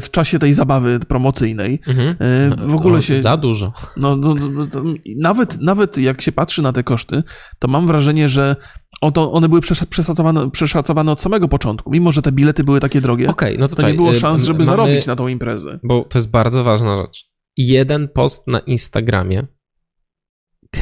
w 0.00 0.08
czasie 0.10 0.38
tej 0.38 0.52
zabawy 0.52 1.00
promocyjnej. 1.08 1.80
Y, 1.88 2.68
w 2.68 2.74
ogóle 2.74 3.02
się... 3.02 3.14
Za 3.14 3.36
dużo. 3.36 3.72
No, 3.96 4.16
no, 4.16 4.34
no, 4.34 4.48
no 4.50 4.82
nawet, 5.16 5.60
nawet 5.60 5.98
jak 5.98 6.22
się 6.22 6.32
patrzy 6.32 6.62
na 6.62 6.72
te 6.72 6.82
koszty, 6.82 7.22
to 7.58 7.68
mam 7.68 7.86
wrażenie, 7.86 8.28
że 8.28 8.56
Oto 9.00 9.32
one 9.32 9.48
były 9.48 9.60
przeszacowane, 9.90 10.50
przeszacowane 10.50 11.12
od 11.12 11.20
samego 11.20 11.48
początku, 11.48 11.90
mimo 11.90 12.12
że 12.12 12.22
te 12.22 12.32
bilety 12.32 12.64
były 12.64 12.80
takie 12.80 13.00
drogie. 13.00 13.28
Okay, 13.28 13.56
no 13.58 13.68
to, 13.68 13.76
to 13.76 13.88
nie 13.88 13.94
było 13.94 14.14
szans, 14.14 14.44
żeby 14.44 14.58
mamy, 14.58 14.64
zarobić 14.64 15.06
na 15.06 15.16
tą 15.16 15.28
imprezę. 15.28 15.78
Bo 15.84 16.04
to 16.04 16.18
jest 16.18 16.30
bardzo 16.30 16.64
ważna 16.64 16.96
rzecz 16.96 17.31
jeden 17.56 18.08
post 18.08 18.46
na 18.46 18.58
Instagramie 18.58 19.46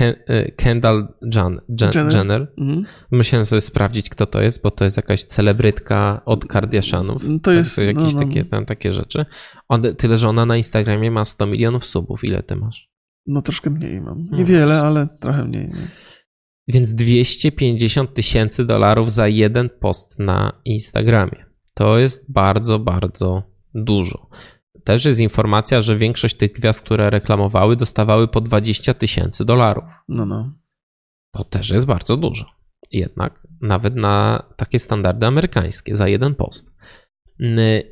e, 0.00 0.50
Kendall 0.50 1.08
Jan, 1.34 1.60
Jan, 1.80 1.90
Jenner. 1.94 2.14
Jenner. 2.14 2.52
Mhm. 2.58 2.86
Musiałem 3.10 3.46
sobie 3.46 3.60
sprawdzić, 3.60 4.10
kto 4.10 4.26
to 4.26 4.42
jest, 4.42 4.62
bo 4.62 4.70
to 4.70 4.84
jest 4.84 4.96
jakaś 4.96 5.24
celebrytka 5.24 6.22
od 6.24 6.44
Kardashianów. 6.44 7.22
To 7.22 7.38
tak, 7.42 7.54
jest 7.54 7.78
jakieś 7.78 8.14
no, 8.14 8.20
no. 8.20 8.26
Takie, 8.26 8.44
tam, 8.44 8.66
takie 8.66 8.92
rzeczy. 8.92 9.24
On, 9.68 9.82
tyle, 9.98 10.16
że 10.16 10.28
ona 10.28 10.46
na 10.46 10.56
Instagramie 10.56 11.10
ma 11.10 11.24
100 11.24 11.46
milionów 11.46 11.84
subów. 11.84 12.24
Ile 12.24 12.42
ty 12.42 12.56
masz? 12.56 12.90
No 13.26 13.42
troszkę 13.42 13.70
mniej 13.70 14.00
mam. 14.00 14.28
No 14.30 14.38
Niewiele, 14.38 14.76
no, 14.76 14.86
ale 14.86 15.08
trochę 15.20 15.44
mniej. 15.44 15.68
Nie? 15.68 15.88
Więc 16.68 16.94
250 16.94 18.14
tysięcy 18.14 18.66
dolarów 18.66 19.12
za 19.12 19.28
jeden 19.28 19.70
post 19.80 20.18
na 20.18 20.60
Instagramie. 20.64 21.44
To 21.74 21.98
jest 21.98 22.32
bardzo, 22.32 22.78
bardzo 22.78 23.42
dużo 23.74 24.28
też 24.84 25.04
jest 25.04 25.20
informacja, 25.20 25.82
że 25.82 25.96
większość 25.96 26.36
tych 26.36 26.52
gwiazd, 26.52 26.80
które 26.80 27.10
reklamowały, 27.10 27.76
dostawały 27.76 28.28
po 28.28 28.40
20 28.40 28.94
tysięcy 28.94 29.44
dolarów. 29.44 29.84
No, 30.08 30.26
no. 30.26 30.52
To 31.32 31.44
też 31.44 31.70
jest 31.70 31.86
bardzo 31.86 32.16
dużo. 32.16 32.46
Jednak 32.92 33.46
nawet 33.60 33.96
na 33.96 34.42
takie 34.56 34.78
standardy 34.78 35.26
amerykańskie 35.26 35.94
za 35.94 36.08
jeden 36.08 36.34
post. 36.34 36.76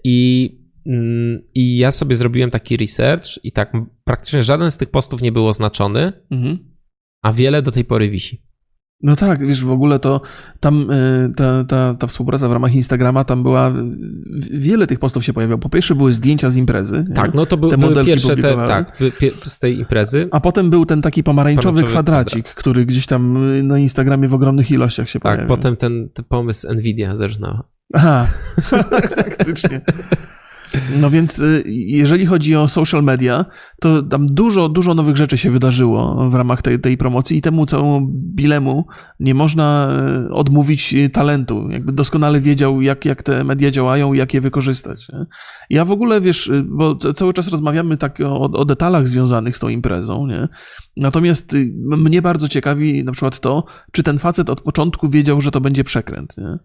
I, 0.05 0.51
i 1.55 1.77
ja 1.77 1.91
sobie 1.91 2.17
zrobiłem 2.17 2.51
taki 2.51 2.77
research 2.77 3.45
i 3.45 3.53
tak 3.53 3.73
praktycznie 4.05 4.43
żaden 4.43 4.71
z 4.71 4.77
tych 4.77 4.91
postów 4.91 5.23
nie 5.23 5.33
był 5.33 5.49
oznaczony, 5.49 6.13
mhm. 6.31 6.77
a 7.23 7.33
wiele 7.33 7.63
do 7.63 7.73
tej 7.73 7.85
pory 7.85 8.11
wisi. 8.11 8.48
No 9.03 9.17
tak, 9.17 9.47
wiesz, 9.47 9.65
w 9.65 9.71
ogóle 9.71 9.99
to 9.99 10.21
tam 10.61 10.91
e, 10.91 11.33
ta, 11.37 11.65
ta, 11.65 11.95
ta 11.95 12.07
współpraca 12.07 12.49
w 12.49 12.53
ramach 12.53 12.75
Instagrama, 12.75 13.25
tam 13.25 13.43
była, 13.43 13.73
wiele 14.51 14.87
tych 14.87 14.99
postów 14.99 15.25
się 15.25 15.33
pojawiało. 15.33 15.59
Po 15.59 15.69
pierwsze 15.69 15.95
były 15.95 16.13
zdjęcia 16.13 16.51
z 16.51 16.57
imprezy. 16.57 17.05
Tak, 17.15 17.35
no 17.35 17.47
to 17.47 17.57
były, 17.57 17.71
te 17.71 17.79
były 17.79 18.05
pierwsze 18.05 18.37
te, 18.37 18.57
tak, 18.57 18.99
z 19.45 19.59
tej 19.59 19.79
imprezy. 19.79 20.29
A 20.31 20.41
potem 20.41 20.71
był 20.71 20.87
ten 20.87 21.03
taki 21.03 21.23
pomarańczowy, 21.23 21.65
pomarańczowy 21.65 21.91
kwadracik, 21.91 22.45
kwadrat. 22.45 22.61
który 22.61 22.87
gdzieś 22.87 23.07
tam 23.07 23.39
na 23.67 23.79
Instagramie 23.79 24.29
w 24.29 24.35
ogromnych 24.35 24.71
ilościach 24.71 25.09
się 25.09 25.21
tak, 25.21 25.23
pojawił. 25.23 25.49
Tak, 25.49 25.57
potem 25.57 25.77
ten, 25.77 26.09
ten 26.15 26.25
pomysł 26.25 26.73
Nvidia 26.75 27.17
zerżnął. 27.17 27.59
Aha, 27.95 28.27
faktycznie. 29.17 29.81
No 31.01 31.11
więc 31.11 31.39
y, 31.39 31.63
jeżeli 31.67 32.27
chodzi 32.27 32.57
o 32.57 32.69
social 32.69 33.05
media, 33.05 33.45
to 33.81 34.03
tam 34.03 34.27
dużo, 34.27 34.69
dużo 34.69 34.95
nowych 34.95 35.17
rzeczy 35.17 35.39
się 35.39 35.51
wydarzyło 35.51 36.31
w 36.31 36.35
ramach 36.35 36.63
tej, 36.63 36.81
tej 36.81 36.97
promocji 36.97 37.37
i 37.37 37.43
temu 37.43 37.67
całemu 37.67 38.09
Bilemu 38.11 38.87
nie 39.21 39.35
można 39.35 39.89
y, 40.29 40.33
odmówić 40.33 40.95
talentu. 41.13 41.71
Jakby 41.71 41.93
doskonale 41.93 42.41
wiedział, 42.41 42.83
jak, 42.83 43.05
jak 43.05 43.23
te 43.23 43.45
media 43.45 43.71
działają 43.71 44.13
i 44.13 44.19
jak 44.19 44.35
je 44.35 44.41
wykorzystać. 44.41 45.09
Nie? 45.09 45.27
Ja 45.71 45.85
w 45.85 45.91
ogóle, 45.91 46.21
wiesz, 46.21 46.47
y, 46.47 46.65
bo 46.69 46.97
cały 46.97 47.33
czas 47.33 47.49
rozmawiamy 47.49 47.97
tak 47.97 48.21
o, 48.21 48.41
o 48.41 48.65
detalach 48.65 49.09
związanych 49.09 49.57
z 49.57 49.61
tą 49.61 49.69
imprezą, 49.69 50.27
nie? 50.27 50.49
Natomiast 50.97 51.57
mnie 51.85 52.23
bardzo 52.23 52.49
ciekawi 52.49 53.05
na 53.05 53.13
przykład 53.13 53.41
to, 53.41 53.65
czy 53.93 54.03
ten 54.03 54.19
facet 54.19 54.51
od 54.51 54.61
początku 54.61 55.09
wiedział, 55.09 55.41
że 55.41 55.51
to 55.51 55.61
będzie 55.61 55.85
przekręt, 55.85 56.37
nie? 56.39 56.59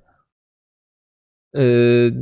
Yy, 1.53 2.13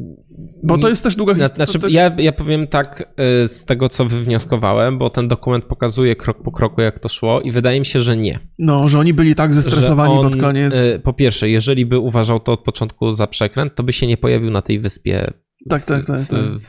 bo 0.63 0.77
to 0.77 0.89
jest 0.89 1.03
też 1.03 1.15
długa 1.15 1.33
historia. 1.33 1.65
Znaczy, 1.65 1.79
też... 1.79 1.93
ja, 1.93 2.15
ja 2.17 2.31
powiem 2.31 2.67
tak 2.67 3.13
yy, 3.17 3.47
z 3.47 3.65
tego, 3.65 3.89
co 3.89 4.05
wywnioskowałem, 4.05 4.97
bo 4.97 5.09
ten 5.09 5.27
dokument 5.27 5.65
pokazuje 5.65 6.15
krok 6.15 6.43
po 6.43 6.51
kroku, 6.51 6.81
jak 6.81 6.99
to 6.99 7.09
szło 7.09 7.41
i 7.41 7.51
wydaje 7.51 7.79
mi 7.79 7.85
się, 7.85 8.01
że 8.01 8.17
nie. 8.17 8.39
No, 8.59 8.89
że 8.89 8.99
oni 8.99 9.13
byli 9.13 9.35
tak 9.35 9.53
zestresowani 9.53 10.13
on, 10.13 10.31
pod 10.31 10.41
koniec. 10.41 10.75
Yy, 10.75 10.99
po 10.99 11.13
pierwsze, 11.13 11.49
jeżeli 11.49 11.85
by 11.85 11.99
uważał 11.99 12.39
to 12.39 12.51
od 12.51 12.63
początku 12.63 13.11
za 13.11 13.27
przekręt, 13.27 13.75
to 13.75 13.83
by 13.83 13.93
się 13.93 14.07
nie 14.07 14.17
pojawił 14.17 14.51
na 14.51 14.61
tej 14.61 14.79
wyspie 14.79 15.33
tak, 15.69 15.85
tak, 15.85 16.05
tak. 16.05 16.19
tak. 16.27 16.39
W, 16.57 16.67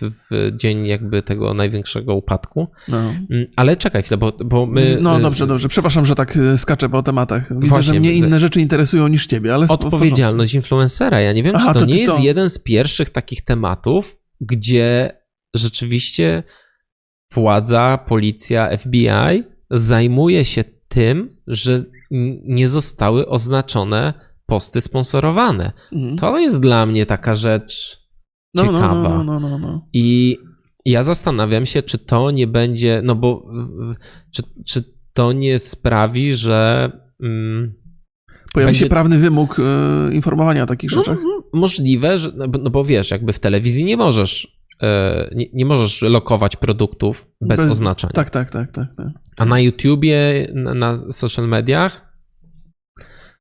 w, 0.00 0.10
w, 0.30 0.56
dzień 0.56 0.86
jakby 0.86 1.22
tego 1.22 1.54
największego 1.54 2.14
upadku. 2.14 2.68
No. 2.88 2.98
Mm, 2.98 3.46
ale 3.56 3.76
czekaj 3.76 4.02
chwilę, 4.02 4.18
bo, 4.18 4.32
bo 4.44 4.66
my... 4.66 4.98
No 5.00 5.18
y, 5.18 5.22
dobrze, 5.22 5.46
dobrze. 5.46 5.68
Przepraszam, 5.68 6.04
że 6.04 6.14
tak 6.14 6.36
y, 6.36 6.58
skaczę 6.58 6.88
po 6.88 7.02
tematach. 7.02 7.54
Widzę, 7.54 7.66
Właśnie, 7.66 7.94
że 7.94 8.00
mnie 8.00 8.12
inne 8.12 8.40
rzeczy 8.40 8.60
interesują 8.60 9.08
niż 9.08 9.26
ciebie, 9.26 9.54
ale... 9.54 9.66
Odpowiedzialność 9.68 10.54
influencera. 10.54 11.20
Ja 11.20 11.32
nie 11.32 11.42
wiem, 11.42 11.56
Aha, 11.56 11.66
czy 11.66 11.74
to, 11.74 11.80
to 11.80 11.86
nie 11.86 11.98
jest 11.98 12.16
to... 12.16 12.22
jeden 12.22 12.50
z 12.50 12.58
pierwszych 12.58 13.10
takich 13.10 13.42
tematów, 13.42 14.16
gdzie 14.40 15.12
rzeczywiście 15.54 16.42
władza, 17.34 17.98
policja, 18.08 18.76
FBI 18.76 19.44
zajmuje 19.70 20.44
się 20.44 20.64
tym, 20.88 21.36
że 21.46 21.82
nie 22.44 22.68
zostały 22.68 23.28
oznaczone 23.28 24.14
posty 24.46 24.80
sponsorowane. 24.80 25.72
Mhm. 25.92 26.16
To 26.16 26.38
jest 26.38 26.60
dla 26.60 26.86
mnie 26.86 27.06
taka 27.06 27.34
rzecz 27.34 27.99
no, 28.54 28.64
no, 28.64 28.72
ciekawa. 28.72 29.08
No, 29.08 29.24
no, 29.24 29.40
no, 29.40 29.58
no, 29.58 29.88
I 29.92 30.38
ja 30.84 31.02
zastanawiam 31.02 31.66
się, 31.66 31.82
czy 31.82 31.98
to 31.98 32.30
nie 32.30 32.46
będzie, 32.46 33.00
no 33.04 33.14
bo 33.14 33.50
czy, 34.30 34.42
czy 34.66 34.84
to 35.12 35.32
nie 35.32 35.58
sprawi, 35.58 36.34
że. 36.34 36.90
Mm, 37.22 37.72
Pojawi 38.52 38.68
będzie... 38.68 38.80
się 38.80 38.88
prawny 38.88 39.18
wymóg 39.18 39.58
y, 39.58 39.62
informowania 40.12 40.62
o 40.62 40.66
takich 40.66 40.90
rzeczach? 40.90 41.18
No, 41.22 41.42
możliwe, 41.52 42.18
że, 42.18 42.32
no, 42.36 42.46
no 42.62 42.70
bo 42.70 42.84
wiesz, 42.84 43.10
jakby 43.10 43.32
w 43.32 43.38
telewizji 43.38 43.84
nie 43.84 43.96
możesz 43.96 44.60
e, 44.82 45.30
nie, 45.34 45.46
nie 45.52 45.64
możesz 45.64 46.02
lokować 46.02 46.56
produktów 46.56 47.28
bez, 47.40 47.60
Bez- 47.60 47.70
oznaczenia. 47.70 48.12
Tak, 48.12 48.30
tak, 48.30 48.50
tak, 48.50 48.72
tak. 48.72 48.86
tak. 48.96 49.06
A 49.36 49.44
na 49.44 49.60
YouTubie, 49.60 50.46
na, 50.54 50.74
na 50.74 51.12
social 51.12 51.48
mediach, 51.48 52.09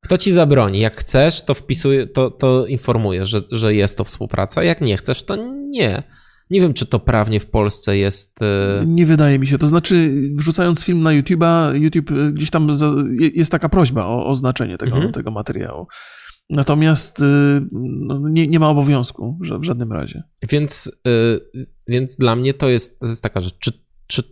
kto 0.03 0.17
ci 0.17 0.31
zabroni? 0.31 0.79
Jak 0.79 0.97
chcesz, 0.97 1.41
to 1.45 1.53
wpisuj, 1.53 2.09
to, 2.13 2.31
to 2.31 2.65
informujesz, 2.65 3.29
że, 3.29 3.41
że 3.51 3.73
jest 3.75 3.97
to 3.97 4.03
współpraca. 4.03 4.63
Jak 4.63 4.81
nie 4.81 4.97
chcesz, 4.97 5.23
to 5.23 5.35
nie. 5.69 6.03
Nie 6.49 6.61
wiem, 6.61 6.73
czy 6.73 6.85
to 6.85 6.99
prawnie 6.99 7.39
w 7.39 7.47
Polsce 7.49 7.97
jest. 7.97 8.41
e, 8.41 8.83
Nie 8.87 9.05
wydaje 9.05 9.39
mi 9.39 9.47
się. 9.47 9.57
To 9.57 9.67
znaczy, 9.67 10.11
wrzucając 10.35 10.83
film 10.83 11.01
na 11.01 11.09
YouTube'a, 11.09 11.75
YouTube 11.75 12.11
y, 12.11 12.31
gdzieś 12.31 12.49
tam 12.49 12.67
jest 13.33 13.51
taka 13.51 13.69
prośba 13.69 14.05
o 14.05 14.25
oznaczenie 14.25 14.77
tego, 14.77 14.95
Mhm. 14.95 15.13
tego 15.13 15.31
materiału. 15.31 15.87
Natomiast 16.49 17.19
y, 17.19 17.23
no, 17.81 18.29
nie, 18.29 18.47
nie 18.47 18.59
ma 18.59 18.69
obowiązku 18.69 19.37
w, 19.41 19.45
ża- 19.47 19.59
w 19.59 19.63
żadnym 19.63 19.91
razie. 19.91 20.23
Więc, 20.49 20.91
więc 21.87 22.15
dla 22.15 22.35
mnie 22.35 22.53
to 22.53 22.69
jest, 22.69 22.99
to 22.99 23.07
jest 23.07 23.23
taka 23.23 23.41
rzecz. 23.41 23.55
Czy, 23.59 23.71
czy, 24.07 24.23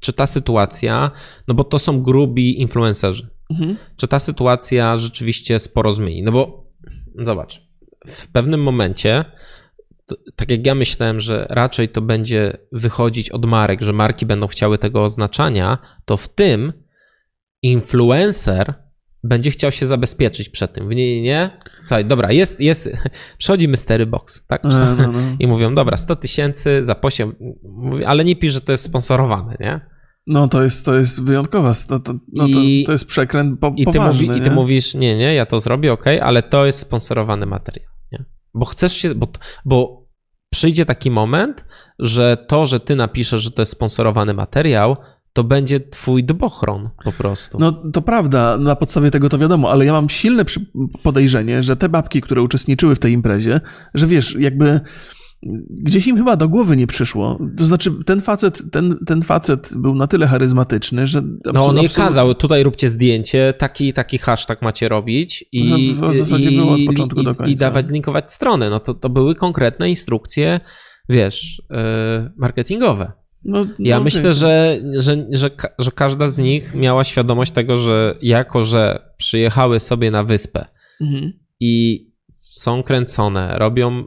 czy 0.00 0.12
ta 0.12 0.26
sytuacja, 0.26 1.10
no 1.48 1.54
bo 1.54 1.64
to 1.64 1.78
są 1.78 2.02
grubi 2.02 2.60
influencerzy, 2.60 3.28
Mhm. 3.54 3.76
czy 3.96 4.08
ta 4.08 4.18
sytuacja 4.18 4.96
rzeczywiście 4.96 5.58
sporo 5.58 5.92
zmieni? 5.92 6.22
No 6.22 6.32
bo 6.32 6.70
zobacz, 7.18 7.62
w 8.06 8.28
pewnym 8.28 8.62
momencie, 8.62 9.24
to, 10.06 10.16
tak 10.36 10.50
jak 10.50 10.66
ja 10.66 10.74
myślałem, 10.74 11.20
że 11.20 11.46
raczej 11.50 11.88
to 11.88 12.00
będzie 12.00 12.56
wychodzić 12.72 13.30
od 13.30 13.44
marek, 13.44 13.82
że 13.82 13.92
marki 13.92 14.26
będą 14.26 14.46
chciały 14.46 14.78
tego 14.78 15.04
oznaczania, 15.04 15.78
to 16.04 16.16
w 16.16 16.28
tym 16.28 16.72
influencer 17.62 18.74
będzie 19.24 19.50
chciał 19.50 19.72
się 19.72 19.86
zabezpieczyć 19.86 20.48
przed 20.48 20.72
tym. 20.72 20.88
Nie, 20.88 21.14
nie, 21.14 21.22
nie. 21.22 21.50
Słuchaj, 21.84 22.04
dobra, 22.04 22.32
jest, 22.32 22.60
jest, 22.60 22.90
przychodzi 23.38 23.68
Mystery 23.68 24.06
Box, 24.06 24.46
tak? 24.46 24.64
E, 24.64 24.68
no, 24.68 25.12
no. 25.12 25.18
I 25.40 25.46
mówią, 25.46 25.74
dobra, 25.74 25.96
100 25.96 26.16
tysięcy 26.16 26.84
za 26.84 26.94
posiem, 26.94 27.34
ale 28.06 28.24
nie 28.24 28.36
pisz, 28.36 28.52
że 28.52 28.60
to 28.60 28.72
jest 28.72 28.84
sponsorowane, 28.84 29.56
nie? 29.60 29.93
No 30.26 30.48
to 30.48 30.62
jest, 30.62 30.84
to 30.84 30.94
jest 30.94 31.22
wyjątkowa. 31.22 31.72
To, 31.88 32.00
to, 32.00 32.14
no, 32.32 32.44
to, 32.48 32.60
I- 32.60 32.84
to 32.86 32.92
jest 32.92 33.06
przekręt 33.06 33.60
po, 33.60 33.72
I 33.76 33.84
ty, 33.84 33.92
poważny. 33.92 34.26
mówi, 34.26 34.38
I 34.38 34.42
ty 34.42 34.50
mówisz, 34.50 34.94
nie, 34.94 35.16
nie, 35.16 35.34
ja 35.34 35.46
to 35.46 35.60
zrobię, 35.60 35.92
ok, 35.92 36.04
ale 36.22 36.42
to 36.42 36.66
jest 36.66 36.78
sponsorowany 36.78 37.46
materiał, 37.46 37.90
nie? 38.12 38.24
Bo 38.54 38.64
chcesz 38.64 38.92
się, 38.96 39.14
bo, 39.14 39.28
bo 39.64 40.04
przyjdzie 40.52 40.84
taki 40.84 41.10
moment, 41.10 41.64
że 41.98 42.36
to, 42.48 42.66
że 42.66 42.80
ty 42.80 42.96
napiszesz, 42.96 43.42
że 43.42 43.50
to 43.50 43.62
jest 43.62 43.72
sponsorowany 43.72 44.34
materiał, 44.34 44.96
to 45.32 45.44
będzie 45.44 45.80
twój 45.80 46.24
dbochron 46.24 46.90
po 47.04 47.12
prostu. 47.12 47.58
No 47.58 47.72
to 47.72 48.02
prawda, 48.02 48.58
na 48.58 48.76
podstawie 48.76 49.10
tego 49.10 49.28
to 49.28 49.38
wiadomo, 49.38 49.70
ale 49.70 49.84
ja 49.84 49.92
mam 49.92 50.10
silne 50.10 50.44
podejrzenie, 51.02 51.62
że 51.62 51.76
te 51.76 51.88
babki, 51.88 52.20
które 52.20 52.42
uczestniczyły 52.42 52.94
w 52.94 52.98
tej 52.98 53.12
imprezie, 53.12 53.60
że 53.94 54.06
wiesz, 54.06 54.36
jakby 54.38 54.80
gdzieś 55.70 56.06
im 56.06 56.16
chyba 56.16 56.36
do 56.36 56.48
głowy 56.48 56.76
nie 56.76 56.86
przyszło. 56.86 57.38
To 57.56 57.64
znaczy, 57.66 57.90
ten 58.06 58.20
facet, 58.20 58.62
ten, 58.72 58.96
ten 59.06 59.22
facet 59.22 59.70
był 59.76 59.94
na 59.94 60.06
tyle 60.06 60.26
charyzmatyczny, 60.26 61.06
że. 61.06 61.22
No 61.22 61.36
on 61.44 61.56
absolut- 61.56 61.82
nie 61.82 61.88
kazał, 61.88 62.34
tutaj 62.34 62.62
róbcie 62.62 62.88
zdjęcie, 62.88 63.54
taki 63.58 63.92
taki 63.92 64.18
hashtag 64.18 64.62
macie 64.62 64.88
robić 64.88 65.44
i, 65.52 65.94
Że 66.00 66.08
w 66.08 66.14
zasadzie 66.14 66.50
i, 66.50 66.56
było 66.56 66.72
od 66.74 66.80
początku 66.86 67.20
i, 67.20 67.24
do 67.24 67.30
i 67.30 67.34
końca. 67.34 67.64
dawać, 67.64 67.88
linkować 67.88 68.30
strony. 68.30 68.70
No 68.70 68.80
to, 68.80 68.94
to 68.94 69.08
były 69.08 69.34
konkretne 69.34 69.88
instrukcje, 69.88 70.60
wiesz, 71.08 71.62
yy, 71.70 71.76
marketingowe. 72.36 73.12
No, 73.44 73.66
Ja 73.78 73.98
no, 73.98 74.04
myślę, 74.04 74.20
okej. 74.20 74.34
że, 74.34 74.78
że, 74.98 75.26
że, 75.30 75.50
że 75.78 75.90
każda 75.90 76.28
z 76.28 76.38
nich 76.38 76.74
miała 76.74 77.04
świadomość 77.04 77.52
tego, 77.52 77.76
że 77.76 78.14
jako, 78.22 78.64
że 78.64 79.10
przyjechały 79.16 79.80
sobie 79.80 80.10
na 80.10 80.24
wyspę 80.24 80.66
Mhm. 81.00 81.32
i 81.60 82.00
są 82.54 82.82
kręcone, 82.82 83.58
robią, 83.58 84.04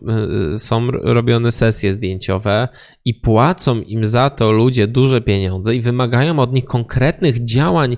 y, 0.53 0.59
są 0.59 0.87
r- 0.87 0.99
robione 1.03 1.51
sesje 1.51 1.93
zdjęciowe 1.93 2.67
i 3.05 3.13
płacą 3.13 3.81
im 3.81 4.05
za 4.05 4.29
to 4.29 4.51
ludzie 4.51 4.87
duże 4.87 5.21
pieniądze 5.21 5.75
i 5.75 5.81
wymagają 5.81 6.39
od 6.39 6.53
nich 6.53 6.65
konkretnych 6.65 7.43
działań 7.43 7.97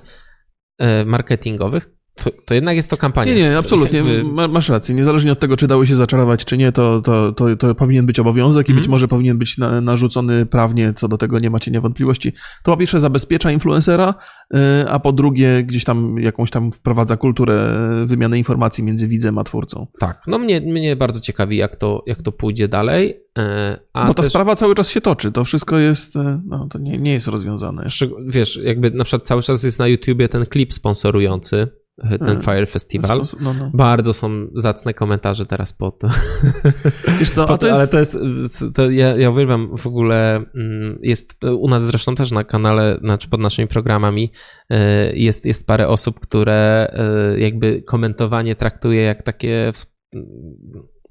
e, 0.77 1.05
marketingowych, 1.05 1.89
to, 2.23 2.29
to 2.45 2.53
jednak 2.53 2.75
jest 2.75 2.89
to 2.89 2.97
kampania. 2.97 3.33
Nie, 3.33 3.39
nie, 3.41 3.57
absolutnie. 3.57 3.97
Jakby- 3.97 4.23
Ma, 4.23 4.47
masz 4.47 4.69
rację. 4.69 4.95
Niezależnie 4.95 5.31
od 5.31 5.39
tego, 5.39 5.57
czy 5.57 5.67
dały 5.67 5.87
się 5.87 5.95
zaczarować, 5.95 6.45
czy 6.45 6.57
nie, 6.57 6.71
to, 6.71 7.01
to, 7.01 7.31
to, 7.31 7.55
to 7.55 7.75
powinien 7.75 8.05
być 8.05 8.19
obowiązek 8.19 8.69
i 8.69 8.71
Mhm. 8.71 8.81
być 8.81 8.89
może 8.89 9.07
powinien 9.07 9.37
być 9.37 9.57
na, 9.57 9.81
narzucony 9.81 10.45
prawnie, 10.45 10.93
co 10.93 11.07
do 11.07 11.17
tego 11.17 11.39
nie 11.39 11.49
macie 11.49 11.81
wątpliwości. 11.81 12.31
To 12.63 12.71
po 12.71 12.77
pierwsze 12.77 12.99
zabezpiecza 12.99 13.51
influencera, 13.51 14.13
y, 14.55 14.89
a 14.89 14.99
po 14.99 15.11
drugie 15.11 15.63
gdzieś 15.63 15.83
tam 15.83 16.17
jakąś 16.19 16.51
tam 16.51 16.71
wprowadza 16.71 17.17
kulturę 17.17 17.77
y, 18.03 18.05
wymiany 18.05 18.37
informacji 18.37 18.83
między 18.83 19.07
widzem 19.07 19.37
a 19.37 19.43
twórcą. 19.43 19.87
Tak, 19.99 20.21
no 20.27 20.39
mnie, 20.39 20.61
mnie 20.61 20.95
bardzo 20.95 21.19
ciekawi, 21.19 21.57
jak 21.57 21.75
to, 21.75 22.03
jak 22.07 22.21
to 22.21 22.31
pójdzie 22.31 22.67
dalej. 22.67 23.19
e, 23.37 23.79
A 23.93 24.07
Bo 24.07 24.13
ta 24.13 24.23
też... 24.23 24.31
sprawa 24.31 24.55
cały 24.55 24.75
czas 24.75 24.89
się 24.89 25.01
toczy. 25.01 25.31
To 25.31 25.43
wszystko 25.43 25.77
jest, 25.77 26.15
y, 26.15 26.19
no 26.45 26.67
to 26.71 26.79
nie, 26.79 26.97
nie 26.97 27.13
jest 27.13 27.27
rozwiązane. 27.27 27.85
Wiesz, 28.27 28.59
jakby 28.63 28.91
na 28.91 29.03
przykład 29.03 29.27
cały 29.27 29.41
czas 29.41 29.63
jest 29.63 29.79
na 29.79 29.87
YouTubie 29.87 30.29
ten 30.29 30.45
klip 30.45 30.73
sponsorujący 30.73 31.67
ten 32.01 32.19
Hmm. 32.19 32.41
Fire 32.41 32.65
Festival. 32.65 33.23
No, 33.41 33.53
no. 33.53 33.71
Bardzo 33.73 34.13
są 34.13 34.47
zacne 34.55 34.93
komentarze 34.93 35.45
teraz 35.45 35.73
pod 35.73 35.99
to. 35.99 36.07
Wiesz 37.19 37.29
co, 37.29 37.43
a 37.43 37.47
pod 37.47 37.61
to 37.61 37.67
jest... 37.67 37.77
Ale 37.79 37.87
to 37.87 37.99
jest, 37.99 38.17
to 38.73 38.89
ja, 38.89 39.15
ja 39.15 39.29
uwielbiam 39.29 39.77
w 39.77 39.87
ogóle, 39.87 40.35
mm, 40.55 40.95
jest 41.01 41.35
u 41.57 41.69
nas 41.69 41.83
zresztą 41.83 42.15
też 42.15 42.31
na 42.31 42.43
kanale, 42.43 42.97
znaczy 43.01 43.29
pod 43.29 43.39
naszymi 43.39 43.67
programami 43.67 44.31
e, 44.69 45.15
jest, 45.15 45.45
jest 45.45 45.67
parę 45.67 45.87
osób, 45.87 46.19
które 46.19 46.91
e, 46.93 47.39
jakby 47.39 47.81
komentowanie 47.81 48.55
traktuje 48.55 49.01
jak 49.01 49.23
takie 49.23 49.71
ws- 49.73 49.87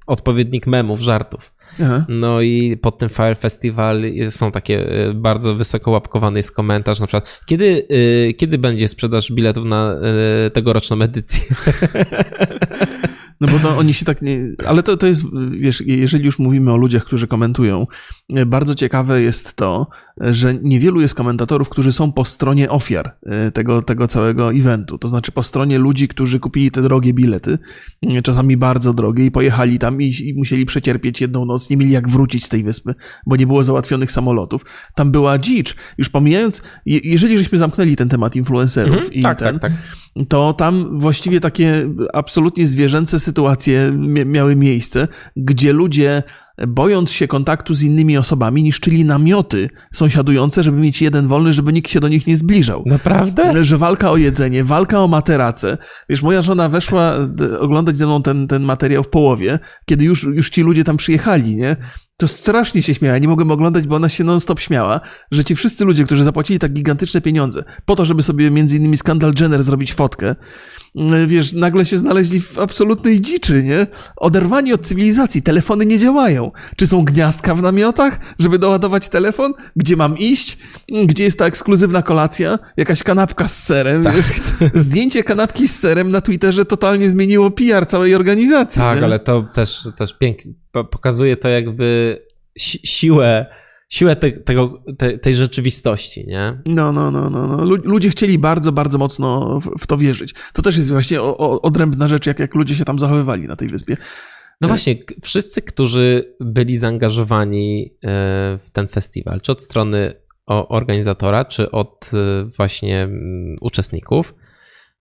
odpowiednik 0.07 0.67
memów, 0.67 0.99
żartów. 0.99 1.53
Aha. 1.81 2.05
No 2.09 2.41
i 2.41 2.77
pod 2.77 2.97
tym 2.97 3.09
Fire 3.09 3.35
Festival 3.35 4.03
są 4.29 4.51
takie 4.51 5.07
e, 5.09 5.13
bardzo 5.13 5.55
wysoko 5.55 5.91
łapkowany 5.91 6.39
jest 6.39 6.51
komentarz, 6.51 6.99
na 6.99 7.07
przykład 7.07 7.39
kiedy, 7.45 7.87
e, 8.29 8.33
kiedy 8.33 8.57
będzie 8.57 8.87
sprzedaż 8.87 9.31
biletów 9.31 9.65
na 9.65 9.95
e, 10.45 10.49
tegoroczną 10.49 11.01
edycję? 11.01 11.41
No 13.41 13.47
bo 13.47 13.59
to 13.59 13.77
oni 13.77 13.93
się 13.93 14.05
tak 14.05 14.21
nie. 14.21 14.39
Ale 14.67 14.83
to, 14.83 14.97
to 14.97 15.07
jest, 15.07 15.23
wiesz, 15.49 15.83
jeżeli 15.85 16.25
już 16.25 16.39
mówimy 16.39 16.73
o 16.73 16.77
ludziach, 16.77 17.05
którzy 17.05 17.27
komentują, 17.27 17.87
bardzo 18.45 18.75
ciekawe 18.75 19.21
jest 19.21 19.55
to, 19.55 19.87
że 20.21 20.53
niewielu 20.53 21.01
jest 21.01 21.15
komentatorów, 21.15 21.69
którzy 21.69 21.91
są 21.91 22.11
po 22.11 22.25
stronie 22.25 22.69
ofiar 22.69 23.15
e, 23.25 23.51
tego, 23.51 23.81
tego 23.81 24.07
całego 24.07 24.53
eventu. 24.53 24.97
To 24.97 25.07
znaczy 25.07 25.31
po 25.31 25.43
stronie 25.43 25.77
ludzi, 25.77 26.07
którzy 26.07 26.39
kupili 26.39 26.71
te 26.71 26.81
drogie 26.81 27.13
bilety, 27.13 27.57
e, 28.03 28.21
czasami 28.21 28.57
bardzo 28.57 28.93
drogie, 28.93 29.25
i 29.25 29.31
pojechali 29.31 29.79
tam 29.79 30.01
i, 30.01 30.29
i 30.29 30.33
musieli 30.33 30.65
przecierpieć 30.65 31.21
jedną 31.21 31.45
noc, 31.45 31.69
nie 31.69 31.77
mieli 31.77 31.91
jak 31.91 32.09
wrócić 32.09 32.45
z 32.45 32.49
tej 32.49 32.63
wyspy, 32.63 32.95
bo 33.25 33.35
nie 33.35 33.47
było 33.47 33.63
załatwionych 33.63 34.11
samolotów. 34.11 34.65
Tam 34.95 35.11
była 35.11 35.37
dzicz. 35.37 35.75
Już 35.97 36.09
pomijając, 36.09 36.61
je, 36.85 36.99
jeżeli 37.03 37.37
żeśmy 37.37 37.57
zamknęli 37.57 37.95
ten 37.95 38.09
temat 38.09 38.35
influencerów 38.35 38.95
Mhm, 38.95 39.13
i 39.13 39.21
tak, 39.21 39.39
ten, 39.39 39.59
tak, 39.59 39.71
tak. 39.71 39.81
To 40.29 40.53
tam 40.53 40.99
właściwie 40.99 41.39
takie 41.39 41.89
absolutnie 42.13 42.65
zwierzęce 42.67 43.19
sytuacje 43.19 43.91
mia- 43.91 44.25
miały 44.25 44.55
miejsce, 44.55 45.07
gdzie 45.35 45.73
ludzie, 45.73 46.23
bojąc 46.67 47.11
się 47.11 47.27
kontaktu 47.27 47.73
z 47.73 47.83
innymi 47.83 48.17
osobami, 48.17 48.63
niszczyli 48.63 49.05
namioty 49.05 49.69
sąsiadujące, 49.93 50.63
żeby 50.63 50.77
mieć 50.77 51.01
jeden 51.01 51.27
wolny, 51.27 51.53
żeby 51.53 51.73
nikt 51.73 51.91
się 51.91 51.99
do 51.99 52.07
nich 52.07 52.27
nie 52.27 52.37
zbliżał. 52.37 52.83
Naprawdę? 52.85 53.63
Że 53.63 53.77
walka 53.77 54.11
o 54.11 54.17
jedzenie, 54.17 54.63
walka 54.63 55.03
o 55.03 55.07
materace. 55.07 55.77
Wiesz, 56.09 56.23
moja 56.23 56.41
żona 56.41 56.69
weszła 56.69 57.13
oglądać 57.59 57.97
ze 57.97 58.05
mną 58.05 58.21
ten, 58.21 58.47
ten 58.47 58.63
materiał 58.63 59.03
w 59.03 59.09
połowie, 59.09 59.59
kiedy 59.85 60.05
już, 60.05 60.23
już 60.23 60.49
ci 60.49 60.61
ludzie 60.61 60.83
tam 60.83 60.97
przyjechali, 60.97 61.55
nie? 61.55 61.75
To 62.17 62.27
strasznie 62.27 62.83
się 62.83 62.93
śmiała. 62.93 63.17
Nie 63.17 63.27
mogłem 63.27 63.51
oglądać, 63.51 63.87
bo 63.87 63.95
ona 63.95 64.09
się 64.09 64.23
non-stop 64.23 64.59
śmiała, 64.59 65.01
że 65.31 65.43
ci 65.43 65.55
wszyscy 65.55 65.85
ludzie, 65.85 66.05
którzy 66.05 66.23
zapłacili 66.23 66.59
tak 66.59 66.73
gigantyczne 66.73 67.21
pieniądze 67.21 67.63
po 67.85 67.95
to, 67.95 68.05
żeby 68.05 68.23
sobie 68.23 68.51
między 68.51 68.77
innymi 68.77 68.97
skandal 68.97 69.33
Jenner 69.39 69.63
zrobić 69.63 69.93
fotkę, 69.93 70.35
wiesz, 71.27 71.53
nagle 71.53 71.85
się 71.85 71.97
znaleźli 71.97 72.41
w 72.41 72.59
absolutnej 72.59 73.21
dziczy, 73.21 73.63
nie? 73.63 73.87
Oderwani 74.15 74.73
od 74.73 74.81
cywilizacji, 74.81 75.41
telefony 75.41 75.85
nie 75.85 75.99
działają. 75.99 76.51
Czy 76.75 76.87
są 76.87 77.05
gniazdka 77.05 77.55
w 77.55 77.61
namiotach, 77.61 78.19
żeby 78.39 78.59
doładować 78.59 79.09
telefon? 79.09 79.53
Gdzie 79.75 79.95
mam 79.95 80.17
iść? 80.17 80.57
Mm, 80.91 81.07
Gdzie 81.07 81.23
jest 81.23 81.39
ta 81.39 81.45
ekskluzywna 81.45 82.01
kolacja? 82.01 82.59
Jakaś 82.77 83.03
kanapka 83.03 83.47
z 83.47 83.63
serem? 83.63 84.03
Tak. 84.03 84.15
Wiesz, 84.15 84.25
zdjęcie 84.83 85.23
kanapki 85.23 85.67
z 85.67 85.79
serem 85.79 86.11
na 86.11 86.21
Twitterze 86.21 86.65
totalnie 86.65 87.09
zmieniło 87.09 87.51
PR 87.51 87.85
całej 87.87 88.15
organizacji. 88.15 88.81
Tak, 88.81 88.99
nie? 88.99 89.05
ale 89.05 89.19
to 89.19 89.41
też, 89.53 89.87
też 89.97 90.17
pięknie 90.17 90.53
po- 90.71 90.85
pokazuje 90.85 91.37
to 91.37 91.49
jakby 91.49 92.17
si- 92.57 92.79
siłę, 92.83 93.45
siłę 93.89 94.15
te, 94.15 94.31
tego, 94.31 94.83
te, 94.97 95.17
tej 95.17 95.35
rzeczywistości, 95.35 96.27
nie? 96.27 96.61
No, 96.67 96.91
no, 96.91 97.11
no, 97.11 97.29
no. 97.29 97.47
no. 97.47 97.65
Lu- 97.65 97.81
Ludzie 97.83 98.09
chcieli 98.09 98.39
bardzo, 98.39 98.71
bardzo 98.71 98.97
mocno 98.97 99.59
w, 99.59 99.83
w 99.83 99.87
to 99.87 99.97
wierzyć. 99.97 100.33
To 100.53 100.61
też 100.61 100.77
jest 100.77 100.91
właśnie 100.91 101.21
o, 101.21 101.37
o, 101.37 101.61
odrębna 101.61 102.07
rzecz, 102.07 102.25
jak, 102.25 102.39
jak 102.39 102.55
ludzie 102.55 102.75
się 102.75 102.85
tam 102.85 102.99
zachowywali 102.99 103.47
na 103.47 103.55
tej 103.55 103.67
wyspie. 103.69 103.97
No 104.61 104.67
właśnie, 104.67 104.95
wszyscy, 105.21 105.61
którzy 105.61 106.35
byli 106.39 106.77
zaangażowani 106.77 107.85
e, 107.85 107.97
w 108.57 108.69
ten 108.73 108.87
festiwal, 108.87 109.41
czy 109.41 109.51
od 109.51 109.63
strony 109.63 110.13
organizatora, 110.47 111.45
czy 111.45 111.71
od 111.71 112.11
e, 112.13 112.49
właśnie 112.57 113.09
uczestników, 113.61 114.35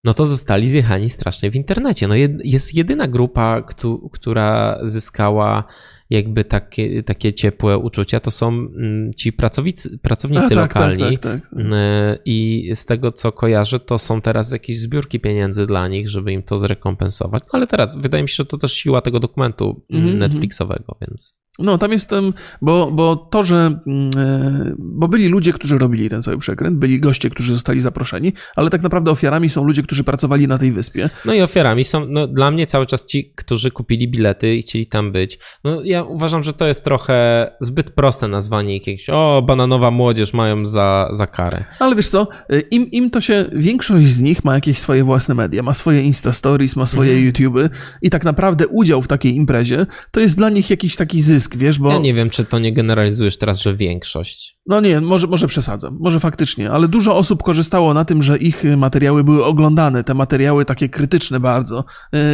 no 0.05 0.15
to 0.15 0.27
zostali 0.27 0.69
zjechani 0.69 1.11
strasznie 1.11 1.51
w 1.51 1.55
internecie. 1.55 2.09
No 2.09 2.15
jest 2.45 2.75
jedyna 2.75 3.09
grupa, 3.09 3.63
któ, 3.63 4.11
która 4.13 4.79
zyskała 4.83 5.65
jakby 6.11 6.45
takie, 6.45 7.03
takie 7.03 7.33
ciepłe 7.33 7.79
uczucia, 7.79 8.21
to 8.21 8.31
są 8.31 8.49
mm, 8.49 9.11
ci 9.17 9.33
pracownicy, 9.33 9.99
pracownicy 9.99 10.45
A, 10.45 10.49
tak, 10.49 10.57
lokalni. 10.59 11.19
tak, 11.19 11.33
tak, 11.33 11.51
tak. 11.51 11.61
Y, 11.61 12.19
I 12.25 12.71
z 12.75 12.87
tego 12.87 13.13
co 13.13 13.33
kojarzę, 13.33 13.81
to 13.81 13.99
są 13.99 14.21
teraz 14.21 14.53
jakieś 14.53 14.81
zbiórki 14.81 15.21
pieniędzy 15.21 15.67
dla 15.67 15.89
nich, 15.89 16.09
żeby 16.09 16.33
im 16.33 16.43
to 16.43 16.59
zrekompensować. 16.59 17.43
No 17.45 17.51
ale 17.53 17.67
teraz 17.67 17.97
wydaje 17.97 18.23
mi 18.23 18.29
się, 18.29 18.35
że 18.37 18.45
to 18.45 18.59
też 18.59 18.73
siła 18.73 19.01
tego 19.01 19.21
dokumentu 19.21 19.83
Mhm, 19.91 20.19
Netflixowego, 20.19 20.97
więc. 21.01 21.39
No, 21.59 21.79
tam 21.79 21.93
jestem, 21.93 22.33
bo, 22.63 22.91
bo 22.93 23.17
to, 23.17 23.45
że. 23.45 23.81
mm, 23.87 24.11
e, 24.17 24.75
Bo 24.79 25.09
byli 25.09 25.29
ludzie, 25.29 25.53
którzy 25.53 25.79
robili 25.79 26.09
ten 26.09 26.23
cały 26.23 26.39
przekręt, 26.39 26.79
byli 26.79 27.01
goście, 27.01 27.31
którzy 27.31 27.55
zostali 27.55 27.81
zaproszeni, 27.81 28.33
ale 28.57 28.71
tak 28.71 28.83
naprawdę 28.83 29.11
ofiarami 29.11 29.51
są 29.51 29.65
ludzie, 29.65 29.83
którzy 29.83 30.05
pracowali 30.05 30.49
na 30.49 30.59
tej 30.59 30.73
wyspie. 30.73 31.11
No 31.25 31.35
i 31.35 31.41
ofiarami 31.41 31.85
są, 31.85 32.07
no 32.09 32.27
dla 32.27 32.51
mnie 32.51 32.67
cały 32.67 32.87
czas 32.87 33.05
ci, 33.07 33.33
którzy 33.37 33.71
kupili 33.71 34.09
bilety 34.09 34.55
i 34.57 34.63
chcieli 34.63 34.87
tam 34.87 35.13
być. 35.13 35.39
No 35.65 35.83
ja 35.85 36.03
uważam, 36.03 36.43
że 36.43 36.53
to 36.53 36.67
jest 36.67 36.85
trochę 36.85 37.51
zbyt 37.61 37.91
proste 37.91 38.29
nazwanie 38.29 38.75
jakiegoś, 38.75 39.11
o, 39.11 39.43
bananowa 39.47 39.91
młodzież 39.91 40.33
mają 40.33 40.67
za, 40.67 41.09
za 41.13 41.27
karę. 41.27 41.65
Ale 41.79 41.97
wiesz 41.97 42.09
co, 42.09 42.29
e, 42.51 42.61
im, 42.61 42.91
im 42.91 43.11
to 43.11 43.21
się, 43.21 43.45
większość 43.53 44.07
z 44.09 44.21
nich 44.21 44.45
ma 44.45 44.55
jakieś 44.55 44.79
swoje 44.79 45.05
własne 45.05 45.35
media, 45.35 45.63
ma 45.63 45.75
swoje 45.75 46.03
Insta 46.03 46.33
Stories, 46.33 46.77
ma 46.77 46.87
swoje 46.87 47.13
Mhm. 47.13 47.33
YouTube'y 47.33 47.71
i 48.03 48.11
tak 48.11 48.25
naprawdę 48.25 48.67
udział 48.69 49.03
w 49.03 49.09
takiej 49.09 49.35
imprezie 49.35 49.87
to 50.11 50.21
jest 50.21 50.37
dla 50.37 50.51
nich 50.51 50.71
jakiś 50.71 50.97
taki 50.97 51.23
zysk, 51.23 51.48
wiesz, 51.57 51.79
bo. 51.79 51.93
Ja 51.93 51.99
nie 51.99 52.15
wiem, 52.15 52.31
czy 52.31 52.45
to 52.45 52.59
nie 52.59 52.73
generalizujesz 52.73 53.39
teraz, 53.39 53.61
że 53.61 53.75
większość. 53.75 54.58
No 54.69 54.81
nie, 54.81 55.01
może, 55.01 55.27
może 55.27 55.47
przesadzam, 55.47 55.97
może 56.01 56.21
faktycznie, 56.21 56.71
ale 56.71 56.89
dużo 56.89 57.17
osób 57.17 57.43
korzystało 57.43 57.95
na 57.95 58.05
tym, 58.05 58.23
że 58.23 58.39
ich 58.39 58.65
y, 58.65 58.77
materiały 58.77 59.25
były 59.25 59.45
oglądane, 59.45 60.05
te 60.05 60.15
materiały 60.15 60.65
takie 60.65 60.89
krytyczne 60.89 61.41
bardzo 61.41 61.85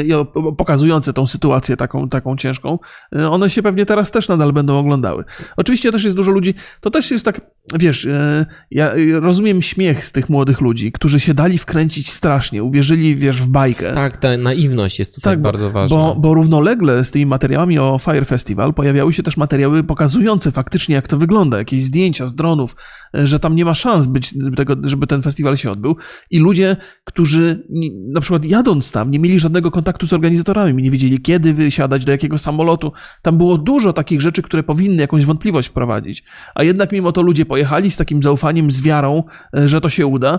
y, 0.09 0.17
o- 0.19 0.53
pokazujące 0.53 1.13
tą 1.13 1.27
sytuację 1.27 1.77
taką, 1.77 2.09
taką 2.09 2.37
ciężką, 2.37 2.79
y, 3.17 3.29
one 3.29 3.51
się 3.51 3.63
pewnie 3.63 3.87
teraz 3.87 4.11
też 4.11 4.29
nadal 4.29 4.53
będą 4.53 4.79
oglądały. 4.79 5.25
Oczywiście 5.57 5.93
też 5.93 6.05
jest 6.05 6.17
dużo 6.17 6.31
ludzi, 6.31 6.55
to 6.81 6.91
też 6.91 7.11
jest 7.11 7.25
tak, 7.25 7.41
wiesz, 7.79 8.05
y, 8.05 8.47
ja 8.71 8.93
rozumiem 9.21 9.63
śmiech 9.63 10.05
z 10.05 10.13
tych 10.13 10.29
młodych 10.29 10.61
ludzi, 10.61 10.93
którzy 10.93 11.21
się 11.21 11.35
dali 11.35 11.59
wkręcić 11.59 12.11
strasznie, 12.13 12.63
uwierzyli, 12.63 13.17
wiesz, 13.17 13.43
w 13.43 13.49
bajkę. 13.49 13.93
Tak, 13.93 14.17
ta 14.17 14.37
naiwność 14.37 14.99
jest 14.99 15.15
tutaj 15.15 15.33
Tak, 15.33 15.43
bardzo 15.43 15.71
ważna. 15.71 15.97
Bo, 15.97 16.15
bo 16.15 16.35
równolegle 16.35 17.05
z 17.05 17.11
tymi 17.11 17.27
materiałami 17.27 17.79
o 17.79 17.99
Fire 17.99 18.25
Festival 18.25 18.75
pojawiały 18.75 19.13
się 19.13 19.23
też 19.23 19.37
materiały 19.37 19.85
pokazujące 19.85 20.51
faktycznie, 20.53 20.95
jak 20.95 21.09
to 21.09 21.19
wygląda, 21.19 21.59
jakieś 21.59 21.83
zdjęcia 21.83 22.24
z 22.29 22.35
dronów, 22.35 22.77
e, 23.19 23.27
że 23.27 23.41
tam 23.41 23.57
nie 23.57 23.65
ma 23.65 23.75
szans 23.75 24.07
być 24.07 24.35
tego, 24.57 24.77
żeby 24.83 25.07
ten 25.07 25.23
festiwal 25.23 25.57
się 25.57 25.71
odbył. 25.71 25.97
I 26.31 26.39
ludzie, 26.39 26.77
którzy 27.05 27.67
na 28.13 28.21
przykład 28.21 28.45
jadąc 28.45 28.93
tam, 28.93 29.11
nie 29.11 29.19
mieli 29.19 29.41
żadnego 29.41 29.71
kontaktu 29.71 30.07
z 30.07 30.13
organizatorami, 30.13 30.83
nie 30.83 30.91
wiedzieli 30.91 31.21
kiedy 31.21 31.55
wysiadać, 31.55 32.05
do 32.05 32.13
jakiego 32.13 32.39
samolotu. 32.39 32.93
Tam 33.23 33.39
było 33.39 33.59
dużo 33.59 33.93
takich 33.93 34.21
rzeczy, 34.21 34.43
które 34.43 34.63
powinny 34.63 35.01
jakąś 35.03 35.25
wątpliwość 35.25 35.69
wprowadzić. 35.69 36.25
A 36.55 36.65
jednak 36.65 36.93
mimo 36.93 37.13
to 37.13 37.23
ludzie 37.23 37.47
pojechali 37.47 37.91
z 37.91 37.97
takim 37.97 38.23
zaufaniem, 38.23 38.71
z 38.71 38.83
wiarą, 38.83 39.23
e, 39.57 39.69
że 39.69 39.81
to 39.81 39.89
się 39.89 40.07
uda. 40.07 40.39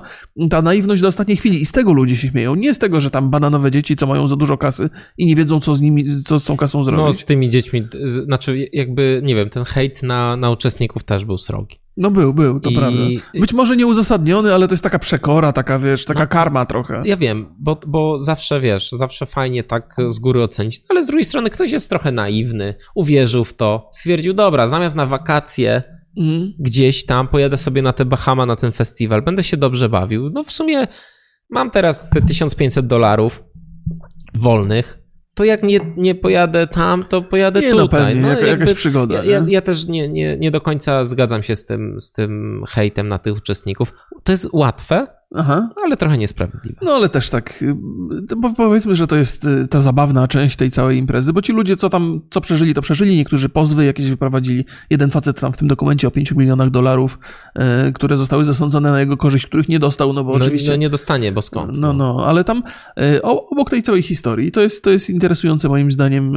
Ta 0.49 0.61
naiwność 0.61 1.01
do 1.01 1.07
ostatniej 1.07 1.37
chwili 1.37 1.61
i 1.61 1.65
z 1.65 1.71
tego 1.71 1.93
ludzie 1.93 2.17
się 2.17 2.27
śmieją. 2.27 2.55
Nie 2.55 2.73
z 2.73 2.79
tego, 2.79 3.01
że 3.01 3.09
tam 3.11 3.29
bananowe 3.29 3.71
dzieci, 3.71 3.95
co 3.95 4.07
mają 4.07 4.27
za 4.27 4.35
dużo 4.35 4.57
kasy 4.57 4.89
i 5.17 5.25
nie 5.25 5.35
wiedzą, 5.35 5.59
co 5.59 5.75
z 5.75 5.81
nimi, 5.81 6.23
co 6.23 6.39
z 6.39 6.45
tą 6.45 6.57
kasą 6.57 6.77
No, 6.77 6.83
zrobić. 6.83 7.19
z 7.19 7.25
tymi 7.25 7.49
dziećmi, 7.49 7.87
znaczy 8.25 8.67
jakby, 8.73 9.21
nie 9.23 9.35
wiem, 9.35 9.49
ten 9.49 9.63
hejt 9.63 10.03
na, 10.03 10.35
na 10.37 10.49
uczestników 10.49 11.03
też 11.03 11.25
był 11.25 11.37
srogi. 11.37 11.74
No 11.97 12.11
był, 12.11 12.33
był, 12.33 12.59
to 12.59 12.69
I- 12.69 12.75
prawda. 12.75 12.99
Być 13.39 13.53
może 13.53 13.75
nieuzasadniony, 13.77 14.53
ale 14.53 14.67
to 14.67 14.73
jest 14.73 14.83
taka 14.83 14.99
przekora, 14.99 15.53
taka 15.53 15.79
wiesz, 15.79 16.05
taka 16.05 16.19
No. 16.19 16.27
karma 16.27 16.65
trochę. 16.65 17.01
Ja 17.05 17.17
wiem, 17.17 17.55
bo, 17.59 17.79
bo 17.87 18.19
zawsze 18.21 18.59
wiesz, 18.61 18.91
zawsze 18.91 19.25
fajnie 19.25 19.63
tak 19.63 19.95
z 20.07 20.19
góry 20.19 20.43
ocenić, 20.43 20.79
ale 20.89 21.03
z 21.03 21.07
drugiej 21.07 21.25
strony 21.25 21.49
ktoś 21.49 21.71
jest 21.71 21.89
trochę 21.89 22.11
naiwny, 22.11 22.75
uwierzył 22.95 23.43
w 23.43 23.53
to, 23.53 23.89
stwierdził, 23.93 24.33
dobra, 24.33 24.67
zamiast 24.67 24.95
na 24.95 25.05
wakacje 25.05 25.83
Mhm. 26.17 26.53
gdzieś 26.59 27.05
tam 27.05 27.27
pojadę 27.27 27.57
sobie 27.57 27.81
na 27.81 27.93
te 27.93 28.05
Bahama, 28.05 28.45
na 28.45 28.55
ten 28.55 28.71
festiwal, 28.71 29.21
będę 29.21 29.43
się 29.43 29.57
dobrze 29.57 29.89
bawił. 29.89 30.29
No 30.29 30.43
w 30.43 30.51
sumie 30.51 30.87
mam 31.49 31.71
teraz 31.71 32.09
te 32.09 32.21
1500 32.21 32.87
dolarów 32.87 33.43
wolnych, 34.33 34.99
to 35.35 35.43
jak 35.43 35.63
nie, 35.63 35.79
nie 35.97 36.15
pojadę 36.15 36.67
tam, 36.67 37.03
to 37.03 37.21
pojadę 37.21 37.59
Nie, 37.61 37.69
no 37.73 37.77
tutaj. 37.77 38.13
pewnie, 38.13 38.29
jaka- 38.29 38.45
jakaś 38.47 38.73
przygoda, 38.73 39.15
Ja, 39.15 39.23
ja, 39.23 39.45
ja 39.47 39.61
też 39.61 39.85
nie, 39.85 40.09
nie, 40.09 40.37
nie 40.37 40.51
do 40.51 40.61
końca 40.61 41.03
zgadzam 41.03 41.43
się 41.43 41.55
z 41.55 41.65
tym, 41.65 41.95
z 42.01 42.11
tym 42.11 42.63
hejtem 42.69 43.07
na 43.07 43.19
tych 43.19 43.37
uczestników. 43.37 43.93
To 44.23 44.31
jest 44.31 44.49
łatwe, 44.53 45.07
Aha. 45.35 45.69
ale 45.85 45.97
trochę 45.97 46.17
niesprawiedliwe. 46.17 46.77
No 46.81 46.91
ale 46.91 47.09
też 47.09 47.29
tak, 47.29 47.61
y, 47.61 47.75
to 48.27 48.35
po- 48.37 48.53
powiedzmy, 48.53 48.95
że 48.95 49.07
to 49.07 49.15
jest 49.15 49.45
y, 49.45 49.67
ta 49.67 49.81
zabawna 49.81 50.27
część 50.27 50.55
tej 50.55 50.71
całej 50.71 50.97
imprezy, 50.97 51.33
bo 51.33 51.41
ci 51.41 51.53
ludzie, 51.53 51.77
co 51.77 51.89
tam, 51.89 52.21
co 52.29 52.41
przeżyli, 52.41 52.73
to 52.73 52.81
przeżyli, 52.81 53.15
niektórzy 53.17 53.49
pozwy 53.49 53.85
jakieś 53.85 54.09
wyprowadzili. 54.09 54.65
Jeden 54.89 55.11
facet 55.11 55.39
tam 55.39 55.53
w 55.53 55.57
tym 55.57 55.67
dokumencie 55.67 56.07
o 56.07 56.11
5 56.11 56.31
milionach 56.31 56.69
dolarów, 56.69 57.19
y, 57.87 57.93
które 57.93 58.17
zostały 58.17 58.45
zasądzone 58.45 58.91
na 58.91 58.99
jego 58.99 59.17
korzyść, 59.17 59.45
których 59.47 59.69
nie 59.69 59.79
dostał, 59.79 60.13
no 60.13 60.23
bo 60.23 60.37
No, 60.37 60.45
oczywiście... 60.45 60.69
no 60.69 60.75
nie 60.75 60.89
dostanie, 60.89 61.31
bo 61.31 61.41
skąd? 61.41 61.77
No, 61.77 61.93
no, 61.93 62.23
ale 62.27 62.43
tam 62.43 62.63
obok 63.23 63.69
tej 63.69 63.83
całej 63.83 64.01
historii, 64.01 64.51
to 64.51 64.61
jest, 64.61 64.83
to 64.83 64.89
jest 64.91 65.09
interesujące 65.09 65.69
moim 65.69 65.91
zdaniem 65.91 66.33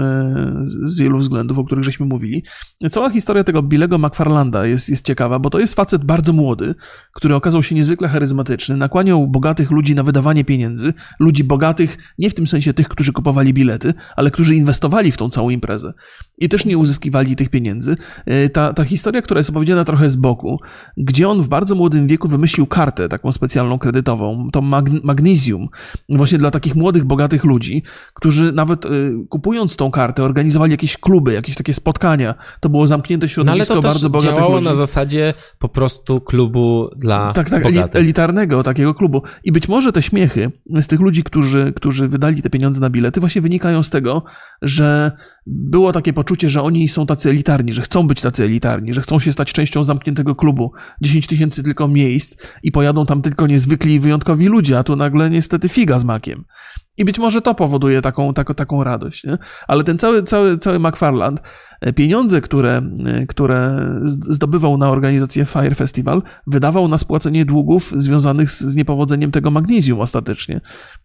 z 0.83 0.99
wielu 0.99 1.19
względów, 1.19 1.59
o 1.59 1.65
których 1.65 1.85
żeśmy 1.85 2.07
mówili. 2.07 2.43
Cała 2.91 3.11
historia 3.11 3.45
tego 3.45 3.63
Billego 3.63 3.99
McFarlanda 3.99 4.67
jest, 4.67 4.89
jest 4.89 5.07
ciekawa, 5.07 5.39
bo 5.39 5.51
to 5.51 5.59
jest 5.59 5.75
facet 5.75 6.05
bardzo 6.05 6.33
młody, 6.33 6.75
który 7.15 7.35
okazał 7.35 7.63
się 7.63 7.75
niezwykle 7.75 8.09
charyzmatyczny, 8.09 8.77
nakłaniał 8.79 9.27
bogatych 9.27 9.71
ludzi 9.71 9.95
na 9.95 10.03
wydawanie 10.03 10.45
pieniędzy, 10.45 10.93
ludzi 11.21 11.45
bogatych 11.45 11.99
nie 12.19 12.31
w 12.31 12.35
tym 12.35 12.47
sensie 12.47 12.75
tych, 12.75 12.89
którzy 12.89 13.13
kupowali 13.13 13.55
bilety, 13.55 13.95
ale 14.17 14.31
którzy 14.31 14.55
inwestowali 14.55 15.13
w 15.13 15.17
tą 15.17 15.29
całą 15.29 15.51
imprezę 15.51 15.93
i 16.39 16.49
też 16.49 16.65
nie 16.65 16.79
uzyskiwali 16.79 17.37
tych 17.37 17.49
pieniędzy. 17.49 17.97
E, 18.27 18.49
Ta, 18.49 18.73
ta 18.73 18.85
historia, 18.85 19.23
która 19.23 19.39
jest 19.41 19.51
opowiedziana 19.51 19.85
trochę 19.85 20.11
z 20.11 20.17
boku, 20.17 20.61
gdzie 20.97 21.29
on 21.29 21.43
w 21.43 21.49
bardzo 21.49 21.75
młodym 21.75 22.07
wieku 22.07 22.29
wymyślił 22.29 22.67
kartę 22.67 23.09
taką 23.09 23.33
specjalną 23.33 23.79
kredytową, 23.79 24.49
to 24.53 24.61
mag- 24.61 25.01
magnesium, 25.05 25.69
właśnie 26.09 26.39
dla 26.39 26.51
takich 26.51 26.75
młodych, 26.75 27.05
bogatych 27.05 27.45
ludzi, 27.45 27.83
którzy 28.15 28.53
nawet 28.53 28.85
y, 28.87 28.89
kupując 29.29 29.77
tą 29.77 29.91
kartę 29.91 30.23
organizowali 30.23 30.71
jakieś 30.73 30.97
kluby, 30.97 31.33
jakieś 31.33 31.55
takie 31.55 31.75
spotkania. 31.75 32.35
To 32.61 32.69
było 32.69 32.87
zamknięte 32.87 33.27
No 33.27 33.29
ale 33.29 33.33
środowisko 33.35 33.75
to 33.75 33.83
bardzo 33.83 34.11
bogatych 34.11 34.37
działało 34.37 34.55
ludzi. 34.57 34.69
na 34.69 34.75
zasadzie 34.75 35.35
po 35.59 35.69
prostu 35.69 36.21
klubu 36.21 36.89
dla 36.97 37.33
Tak, 37.33 37.51
tak, 37.51 37.63
bogatych. 37.63 38.01
elitarnego 38.01 38.63
takiego 38.63 38.95
klubu. 38.95 39.23
I 39.45 39.53
być 39.53 39.69
może 39.69 39.93
te 39.93 40.03
śmiechy 40.03 40.51
z 40.83 40.87
tych 40.87 41.01
ludzi, 41.01 41.23
którzy, 41.25 41.73
którzy 41.77 42.09
wydali 42.09 42.43
te 42.43 42.51
pieniądze 42.51 42.81
na 42.81 42.91
bilety, 42.91 43.21
właśnie 43.21 43.43
wynikają 43.43 43.83
z 43.83 43.91
tego, 43.91 44.23
że 44.63 45.13
było 45.47 45.93
takie 45.93 46.13
poczucie, 46.13 46.28
że 46.47 46.63
oni 46.63 46.89
są 46.89 47.07
tacy 47.07 47.31
elitarni, 47.31 47.73
że 47.73 47.83
chcą 47.83 48.07
być 48.07 48.21
tacy 48.21 48.45
elitarni, 48.45 48.95
że 48.95 49.01
chcą 49.01 49.21
się 49.21 49.33
stać 49.33 49.53
częścią 49.53 49.85
zamkniętego 49.85 50.35
klubu. 50.35 50.73
10 51.03 51.27
tysięcy 51.27 51.63
tylko 51.63 51.89
miejsc 51.89 52.43
i 52.63 52.73
pojadą 52.73 53.07
tam 53.07 53.23
tylko 53.23 53.47
niezwykli 53.47 53.95
i 53.95 54.01
wyjątkowi 54.01 54.47
ludzie, 54.47 54.79
a 54.79 54.85
tu 54.85 54.97
nagle 54.97 55.31
niestety 55.31 55.69
figa 55.69 55.99
z 55.99 56.05
makiem. 56.05 56.45
I 56.99 57.05
być 57.05 57.19
może 57.19 57.43
to 57.43 57.55
powoduje 57.55 58.03
taką, 58.03 58.35
taką, 58.35 58.55
taką 58.55 58.85
radość. 58.85 59.25
Nie? 59.25 59.39
Ale 59.69 59.85
ten 59.85 59.99
cały, 59.99 60.23
cały, 60.23 60.59
cały 60.59 60.79
McFarland, 60.79 61.43
e, 61.81 61.93
pieniądze, 61.93 62.41
które, 62.41 62.83
e, 63.07 63.27
które 63.27 63.89
zdobywał 64.05 64.79
na 64.79 64.91
organizację 64.91 65.45
Fire 65.45 65.75
Festival, 65.75 66.23
wydawał 66.47 66.89
na 66.89 66.99
spłacenie 66.99 67.45
długów 67.45 67.93
związanych 67.97 68.51
z, 68.51 68.77
niepowodzeniem 68.77 69.31
tego 69.31 69.51
magnesium 69.51 70.01
ostatecznie. 70.01 70.61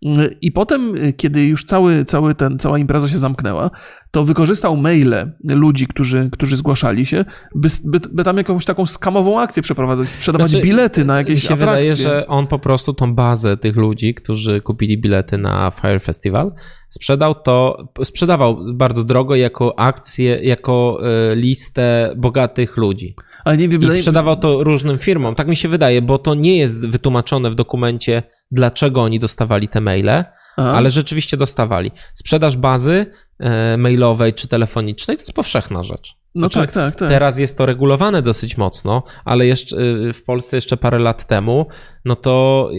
Mm, 0.06 0.30
I 0.42 0.52
potem, 0.52 0.96
e, 0.96 1.14
kiedy 1.14 1.46
już 1.46 1.64
cały, 1.64 2.06
cały 2.06 2.36
ten, 2.36 2.60
cała 2.60 2.78
impreza 2.78 3.08
się 3.08 3.18
zamknęła, 3.18 3.70
to 4.12 4.26
wykorzystał 4.26 4.78
maile 4.78 5.32
ludzi, 5.44 5.88
którzy, 5.88 6.30
którzy 6.32 6.58
zgłaszali 6.58 7.06
się, 7.06 7.26
by, 7.56 7.68
by, 7.86 8.00
by 8.12 8.24
tam 8.24 8.38
jakąś 8.38 8.66
taką 8.66 8.86
skamową 8.86 9.40
akcję 9.40 9.64
przeprowadzać, 9.64 10.10
sprzedawać 10.10 10.50
Znaczy, 10.50 10.66
bilety 10.66 11.06
na 11.06 11.18
jakieś 11.18 11.48
się 11.48 11.54
atrakcje. 11.54 11.82
wydaje, 11.82 11.96
że 11.96 12.28
on 12.28 12.48
po 12.48 12.60
prostu 12.60 12.94
tą 12.94 13.16
bazę 13.16 13.58
tych 13.58 13.76
ludzi, 13.76 14.14
którzy 14.14 14.62
kupili 14.62 14.98
bilety 14.98 15.38
na 15.38 15.72
Fire 15.72 15.83
Festival, 16.00 16.52
sprzedał 16.90 17.36
to, 17.36 17.88
sprzedawał 18.04 18.58
bardzo 18.74 19.04
drogo 19.04 19.36
jako 19.36 19.80
akcję, 19.80 20.40
jako 20.42 21.00
e, 21.32 21.36
listę 21.36 22.14
bogatych 22.18 22.78
ludzi. 22.78 23.16
Ale 23.46 23.58
nie 23.58 23.70
wiem, 23.70 23.82
I 23.82 23.90
sprzedawał 23.90 24.36
to 24.36 24.64
różnym 24.64 24.98
firmom. 24.98 25.36
Tak 25.36 25.48
mi 25.48 25.56
się 25.56 25.68
wydaje, 25.68 26.02
bo 26.02 26.18
to 26.18 26.36
nie 26.36 26.58
jest 26.58 26.88
wytłumaczone 26.88 27.50
w 27.52 27.56
dokumencie, 27.56 28.24
dlaczego 28.52 29.02
oni 29.02 29.20
dostawali 29.20 29.68
te 29.68 29.82
maile, 29.82 30.26
Aha. 30.58 30.74
ale 30.74 30.90
rzeczywiście 30.90 31.38
dostawali. 31.38 31.92
Sprzedaż 32.14 32.58
bazy 32.58 33.06
e, 33.40 33.78
mailowej 33.78 34.34
czy 34.34 34.48
telefonicznej 34.48 35.18
to 35.18 35.22
jest 35.22 35.34
powszechna 35.34 35.84
rzecz. 35.84 36.16
No 36.36 36.48
Znaczy, 36.48 36.60
tak, 36.60 36.72
tak, 36.72 36.96
tak. 36.96 37.10
Teraz 37.10 37.40
jest 37.40 37.58
to 37.58 37.66
regulowane 37.66 38.22
dosyć 38.22 38.58
mocno, 38.58 39.04
ale 39.26 39.46
jeszcze 39.46 39.78
y, 39.78 40.14
w 40.14 40.24
Polsce 40.24 40.58
jeszcze 40.58 40.78
parę 40.78 41.00
lat 41.00 41.28
temu, 41.28 41.68
no 42.06 42.16
to 42.16 42.70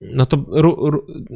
no 0.00 0.26
to 0.26 0.44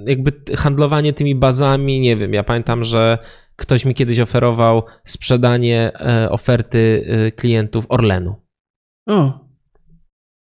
jakby 0.06 0.32
handlowanie 0.56 1.12
tymi 1.12 1.34
bazami, 1.34 2.00
nie 2.00 2.16
wiem, 2.16 2.32
ja 2.34 2.42
pamiętam, 2.42 2.84
że 2.84 3.18
ktoś 3.56 3.84
mi 3.84 3.94
kiedyś 3.94 4.20
oferował 4.20 4.82
sprzedanie 5.04 5.92
e, 6.00 6.30
oferty 6.30 7.04
e, 7.06 7.32
klientów 7.32 7.86
Orlenu. 7.88 8.34
O, 9.08 9.40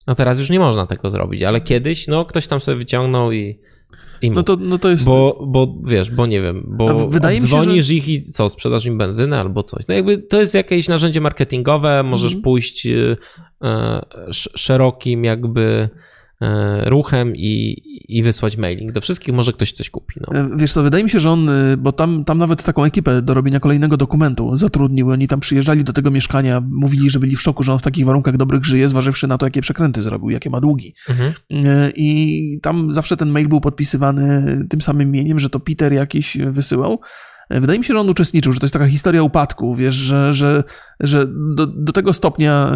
No 0.07 0.15
teraz 0.15 0.39
już 0.39 0.51
nie 0.51 0.59
można 0.59 0.87
tego 0.87 1.11
zrobić, 1.11 1.43
ale 1.43 1.61
kiedyś, 1.61 2.09
no 2.09 2.25
ktoś 2.25 2.47
tam 2.47 2.61
sobie 2.61 2.79
wyciągnął 2.79 3.33
i 3.33 3.61
Im. 4.23 4.35
No 4.35 4.43
to, 4.43 4.57
no 4.57 4.79
to 4.79 4.91
jest... 4.91 5.05
Bo, 5.05 5.45
bo 5.47 5.75
wiesz, 5.87 6.11
bo 6.11 6.27
nie 6.27 6.43
wiem, 6.43 6.65
bo 6.69 7.09
wydaje 7.09 7.41
dzwonisz 7.41 7.85
że- 7.85 7.95
ich 7.95 8.09
i 8.09 8.23
co, 8.23 8.49
sprzedasz 8.49 8.85
im 8.85 8.99
benzynę 8.99 9.41
albo 9.41 9.63
coś. 9.63 9.87
No 9.89 9.95
jakby 9.95 10.19
to 10.19 10.41
jest 10.41 10.55
jakieś 10.55 10.89
narzędzie 10.89 11.21
marketingowe, 11.21 12.03
możesz 12.03 12.33
Mhm. 12.33 12.43
pójść 12.43 12.87
e, 12.87 13.17
sz- 14.29 14.61
szerokim 14.61 15.25
jakby 15.25 15.89
ruchem 16.85 17.37
i, 17.37 17.83
i 18.09 18.23
wysłać 18.23 18.57
mailing 18.57 18.93
do 18.93 19.01
wszystkich, 19.01 19.35
może 19.35 19.53
ktoś 19.53 19.73
coś 19.73 19.91
kupi. 19.91 20.21
No. 20.21 20.39
E, 20.41 20.51
Wiesz 20.57 20.73
co, 20.73 20.83
wydaje 20.83 21.05
mi 21.05 21.11
się, 21.11 21.21
że 21.21 21.31
on, 21.31 21.49
y, 21.49 21.77
bo 21.77 21.93
tam, 21.93 22.25
tam 22.25 22.39
nawet 22.39 22.63
taką 22.63 22.85
ekipę 22.85 23.23
do 23.23 23.35
robienia 23.35 23.61
kolejnego 23.61 23.97
dokumentu 23.97 24.57
zatrudnił. 24.57 25.11
Oni 25.11 25.29
tam 25.29 25.41
przyjeżdżali 25.41 25.85
do 25.85 25.93
tego 25.93 26.11
mieszkania, 26.11 26.63
mówili, 26.71 27.11
że 27.11 27.21
byli 27.21 27.37
w 27.37 27.43
szoku, 27.43 27.63
że 27.63 27.73
on 27.73 27.79
w 27.79 27.83
takich 27.83 28.05
warunkach 28.05 28.37
dobrych 28.37 28.65
żyje, 28.65 28.89
zważywszy 28.89 29.27
na 29.27 29.39
to, 29.39 29.47
jakie 29.47 29.63
przekręty 29.63 30.03
zrobił, 30.03 30.31
jakie 30.31 30.51
ma 30.51 30.61
długi. 30.61 30.95
Mhm. 31.09 31.33
E, 31.51 31.91
I 31.97 32.61
tam 32.63 32.93
zawsze 32.93 33.17
ten 33.17 33.29
mail 33.29 33.49
był 33.49 33.61
podpisywany 33.61 34.59
tym 34.71 34.81
samym 34.81 35.09
imieniem, 35.09 35.39
że 35.39 35.51
to 35.51 35.61
Peter 35.61 35.93
jakiś 35.93 36.39
wysyłał. 36.51 37.01
E, 37.53 37.61
Wydaje 37.61 37.79
mi 37.79 37.85
się, 37.85 37.95
że 37.95 38.01
on 38.01 38.09
uczestniczył, 38.09 38.53
że 38.53 38.61
to 38.61 38.65
jest 38.65 38.73
taka 38.73 38.87
historia 38.87 39.23
upadku, 39.23 39.75
wiesz, 39.75 39.95
że, 39.95 40.35
że, 40.35 40.65
że 41.01 41.27
do, 41.55 41.67
do 41.67 41.93
tego 41.93 42.13
stopnia 42.13 42.73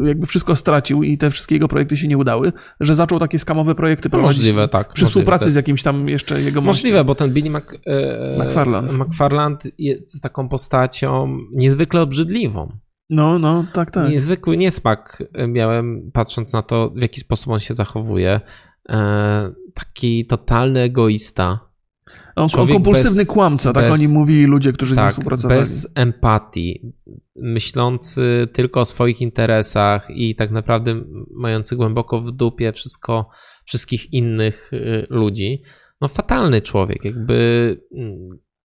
e, 0.00 0.06
jakby 0.08 0.26
wszystko 0.26 0.56
stracił 0.56 1.02
i 1.02 1.18
te 1.18 1.30
wszystkie 1.30 1.54
jego 1.54 1.68
projekty 1.68 1.96
się 1.96 2.08
nie 2.08 2.18
udały, 2.18 2.52
że 2.80 2.94
zaczął 2.94 3.18
takie 3.18 3.38
skamowe 3.38 3.74
projekty 3.74 4.08
No, 4.08 4.10
prowadzić 4.10 4.38
możliwe, 4.38 4.68
tak. 4.68 4.92
przy 4.92 5.06
współpracy 5.06 5.44
to 5.44 5.44
z 5.44 5.46
jest- 5.46 5.56
jakimś 5.56 5.82
tam 5.82 6.08
jeszcze 6.08 6.42
jego 6.42 6.60
Możliwe, 6.60 7.04
bo 7.04 7.14
ten 7.14 7.32
Billy 7.32 7.50
Mac, 7.50 7.64
e, 7.86 8.44
McFarland. 8.46 8.92
McFarland 8.98 9.62
jest 9.78 10.22
taką 10.22 10.48
postacią 10.48 11.38
niezwykle 11.52 12.02
obrzydliwą. 12.02 12.72
No, 13.10 13.38
no, 13.38 13.64
tak, 13.72 13.90
tak. 13.90 14.10
Niezwykły 14.10 14.56
niesmak 14.56 15.22
miałem, 15.48 16.10
patrząc 16.12 16.52
na 16.52 16.62
to, 16.62 16.90
w 16.96 17.00
jaki 17.02 17.20
sposób 17.20 17.52
on 17.52 17.60
się 17.60 17.74
zachowuje. 17.74 18.40
E, 18.88 19.52
taki 19.74 20.26
totalny 20.26 20.80
egoista. 20.80 21.65
On, 22.36 22.42
on 22.42 22.48
człowiek 22.48 22.74
kompulsywny 22.76 23.16
bez- 23.24 23.28
kłamca, 23.28 23.72
tak 23.72 23.84
bez- 23.84 23.92
oni 23.92 24.08
mówili 24.08 24.44
ludzie, 24.44 24.72
którzy 24.72 24.94
Tak, 24.94 25.10
współpracowali. 25.10 25.60
bez 25.60 25.92
empatii, 25.94 26.92
myślący 27.36 28.48
tylko 28.52 28.80
o 28.80 28.84
swoich 28.84 29.20
interesach 29.20 30.06
i 30.10 30.34
tak 30.34 30.50
naprawdę 30.50 31.00
mający 31.36 31.76
głęboko 31.76 32.20
w 32.20 32.32
dupie 32.32 32.72
wszystko, 32.72 33.28
wszystkich 33.64 34.12
innych 34.12 34.72
y, 34.72 35.06
ludzi. 35.10 35.62
No 36.00 36.08
fatalny 36.08 36.62
człowiek, 36.62 37.04
jakby 37.04 37.76
mm, 37.96 38.28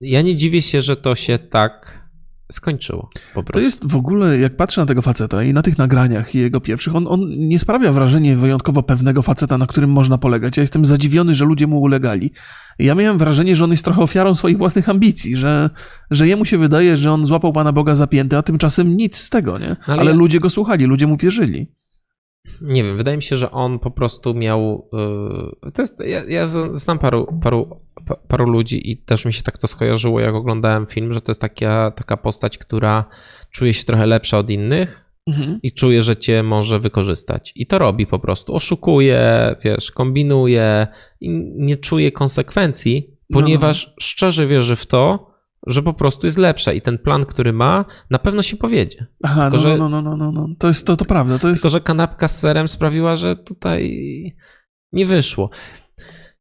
ja 0.00 0.22
nie 0.22 0.36
dziwię 0.36 0.62
się, 0.62 0.80
że 0.80 0.96
to 0.96 1.14
się 1.14 1.38
tak 1.38 2.04
skończyło. 2.52 3.10
To 3.52 3.60
jest 3.60 3.86
w 3.86 3.96
ogóle, 3.96 4.38
jak 4.38 4.56
patrzę 4.56 4.80
na 4.80 4.86
tego 4.86 5.02
faceta 5.02 5.42
i 5.42 5.52
na 5.52 5.62
tych 5.62 5.78
nagraniach 5.78 6.34
i 6.34 6.38
jego 6.38 6.60
pierwszych, 6.60 6.96
on, 6.96 7.06
on 7.08 7.20
nie 7.30 7.58
sprawia 7.58 7.92
wrażenia 7.92 8.36
wyjątkowo 8.36 8.82
pewnego 8.82 9.22
faceta, 9.22 9.58
na 9.58 9.66
którym 9.66 9.90
można 9.90 10.18
polegać. 10.18 10.56
Ja 10.56 10.60
jestem 10.60 10.84
zadziwiony, 10.84 11.34
że 11.34 11.44
ludzie 11.44 11.66
mu 11.66 11.80
ulegali. 11.80 12.32
Ja 12.78 12.94
miałem 12.94 13.18
wrażenie, 13.18 13.56
że 13.56 13.64
on 13.64 13.70
jest 13.70 13.84
trochę 13.84 14.02
ofiarą 14.02 14.34
swoich 14.34 14.58
własnych 14.58 14.88
ambicji, 14.88 15.36
że, 15.36 15.70
że 16.10 16.28
jemu 16.28 16.44
się 16.44 16.58
wydaje, 16.58 16.96
że 16.96 17.12
on 17.12 17.26
złapał 17.26 17.52
Pana 17.52 17.72
Boga 17.72 17.96
za 17.96 18.06
pięty, 18.06 18.36
a 18.36 18.42
tymczasem 18.42 18.96
nic 18.96 19.16
z 19.16 19.30
tego, 19.30 19.58
nie? 19.58 19.76
ale 19.86 20.00
Ale 20.00 20.10
ja- 20.10 20.16
ludzie 20.16 20.40
go 20.40 20.50
słuchali, 20.50 20.84
ludzie 20.84 21.06
mu 21.06 21.16
wierzyli. 21.16 21.66
Nie 22.62 22.84
wiem, 22.84 22.96
wydaje 22.96 23.16
mi 23.16 23.22
się, 23.22 23.36
że 23.36 23.50
on 23.50 23.78
po 23.78 23.90
prostu 23.90 24.34
miał. 24.34 24.88
Yy, 25.62 25.72
to 25.72 25.82
jest, 25.82 26.00
ja, 26.06 26.22
ja 26.28 26.46
znam 26.72 26.98
paru, 26.98 27.26
paru, 27.42 27.80
pa- 28.06 28.16
paru 28.28 28.50
ludzi 28.50 28.90
i 28.90 28.96
też 28.96 29.24
mi 29.24 29.32
się 29.32 29.42
tak 29.42 29.58
to 29.58 29.66
skojarzyło, 29.66 30.20
jak 30.20 30.34
oglądałem 30.34 30.86
film, 30.86 31.12
że 31.12 31.20
to 31.20 31.30
jest 31.30 31.40
taka, 31.40 31.90
taka 31.90 32.16
postać, 32.16 32.58
która 32.58 33.04
czuje 33.50 33.72
się 33.74 33.84
trochę 33.84 34.06
lepsza 34.06 34.38
od 34.38 34.50
innych 34.50 35.04
Mhm. 35.26 35.60
i 35.62 35.72
czuje, 35.72 36.02
że 36.02 36.16
cię 36.16 36.42
może 36.42 36.78
wykorzystać. 36.78 37.52
I 37.56 37.66
to 37.66 37.78
robi 37.78 38.06
po 38.06 38.18
prostu. 38.18 38.54
Oszukuje, 38.54 39.54
wiesz, 39.64 39.90
kombinuje 39.92 40.86
i 41.20 41.30
nie 41.56 41.76
czuje 41.76 42.12
konsekwencji, 42.12 43.10
No, 43.30 43.40
ponieważ 43.40 43.94
szczerze 44.00 44.46
wierzy 44.46 44.76
w 44.76 44.86
to, 44.86 45.27
że 45.66 45.82
po 45.82 45.94
prostu 45.94 46.26
jest 46.26 46.38
lepsza 46.38 46.72
i 46.72 46.80
ten 46.80 46.98
plan, 46.98 47.24
który 47.24 47.52
ma, 47.52 47.84
na 48.10 48.18
pewno 48.18 48.42
się 48.42 48.56
powiedzie. 48.56 49.06
Aha, 49.22 49.50
Tylko, 49.50 49.56
no, 49.56 49.62
że- 49.62 49.78
no, 49.78 49.88
no, 49.88 50.02
no, 50.02 50.16
no, 50.16 50.32
no. 50.32 50.48
To 50.58 50.68
jest 50.68 50.86
to, 50.86 50.96
to 50.96 51.04
prawda. 51.04 51.38
To 51.38 51.48
jest... 51.48 51.62
Tylko, 51.62 51.70
że 51.70 51.80
kanapka 51.80 52.28
z 52.28 52.40
serem 52.40 52.68
sprawiła, 52.68 53.16
że 53.16 53.36
tutaj 53.36 54.36
nie 54.92 55.06
wyszło. 55.06 55.50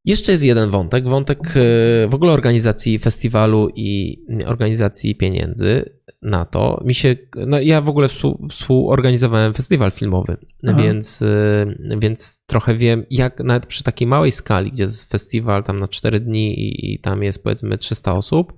Jeszcze 0.06 0.32
jest 0.32 0.44
jeden 0.44 0.70
wątek, 0.70 1.08
wątek 1.08 1.40
e, 1.40 2.08
w 2.08 2.14
ogóle 2.14 2.34
organizacji 2.34 3.00
festiwalu 3.00 3.70
i 3.76 4.18
organizacji 4.46 5.16
pieniędzy 5.16 5.98
na 6.22 6.46
to. 6.46 6.82
Mi 6.86 6.94
się, 6.94 7.16
no 7.48 7.60
ja 7.60 7.82
w 7.82 7.90
ogóle 7.90 8.08
współ, 8.08 8.48
współorganizowałem 8.52 9.54
festiwal 9.54 9.92
filmowy, 9.92 10.38
Aha. 10.68 10.82
więc, 10.82 11.22
e, 11.22 11.66
więc 12.00 12.44
trochę 12.46 12.76
wiem, 12.76 13.04
jak 13.10 13.40
nawet 13.40 13.66
przy 13.66 13.84
takiej 13.84 14.08
małej 14.08 14.32
skali, 14.32 14.72
gdzie 14.72 14.84
jest 14.84 15.12
festiwal 15.12 15.64
tam 15.64 15.80
na 15.80 15.88
4 15.88 16.20
dni 16.20 16.60
i, 16.60 16.94
i 16.94 17.00
tam 17.00 17.24
jest 17.24 17.44
powiedzmy 17.44 17.78
300 17.78 18.14
osób, 18.14 18.54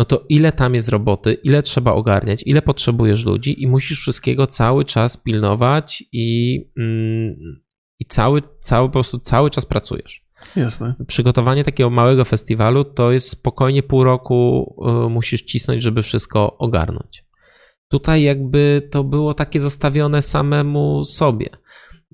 no 0.00 0.04
to 0.04 0.24
ile 0.28 0.52
tam 0.52 0.74
jest 0.74 0.88
roboty, 0.88 1.34
ile 1.34 1.62
trzeba 1.62 1.92
ogarniać, 1.92 2.42
ile 2.46 2.62
potrzebujesz 2.62 3.24
ludzi 3.24 3.62
i 3.62 3.66
musisz 3.66 4.00
wszystkiego 4.00 4.46
cały 4.46 4.84
czas 4.84 5.16
pilnować 5.16 6.04
i, 6.12 6.58
mm, 6.78 7.36
i 7.98 8.04
cały, 8.04 8.42
cały, 8.60 8.88
po 8.88 8.92
prostu 8.92 9.18
cały 9.18 9.50
czas 9.50 9.66
pracujesz. 9.66 10.24
Jasne. 10.56 10.94
Przygotowanie 11.06 11.64
takiego 11.64 11.90
małego 11.90 12.24
festiwalu 12.24 12.84
to 12.84 13.12
jest 13.12 13.28
spokojnie 13.28 13.82
pół 13.82 14.04
roku 14.04 14.74
y, 15.06 15.10
musisz 15.10 15.42
cisnąć, 15.42 15.82
żeby 15.82 16.02
wszystko 16.02 16.58
ogarnąć. 16.58 17.24
Tutaj 17.88 18.22
jakby 18.22 18.88
to 18.90 19.04
było 19.04 19.34
takie 19.34 19.60
zostawione 19.60 20.22
samemu 20.22 21.04
sobie. 21.04 21.48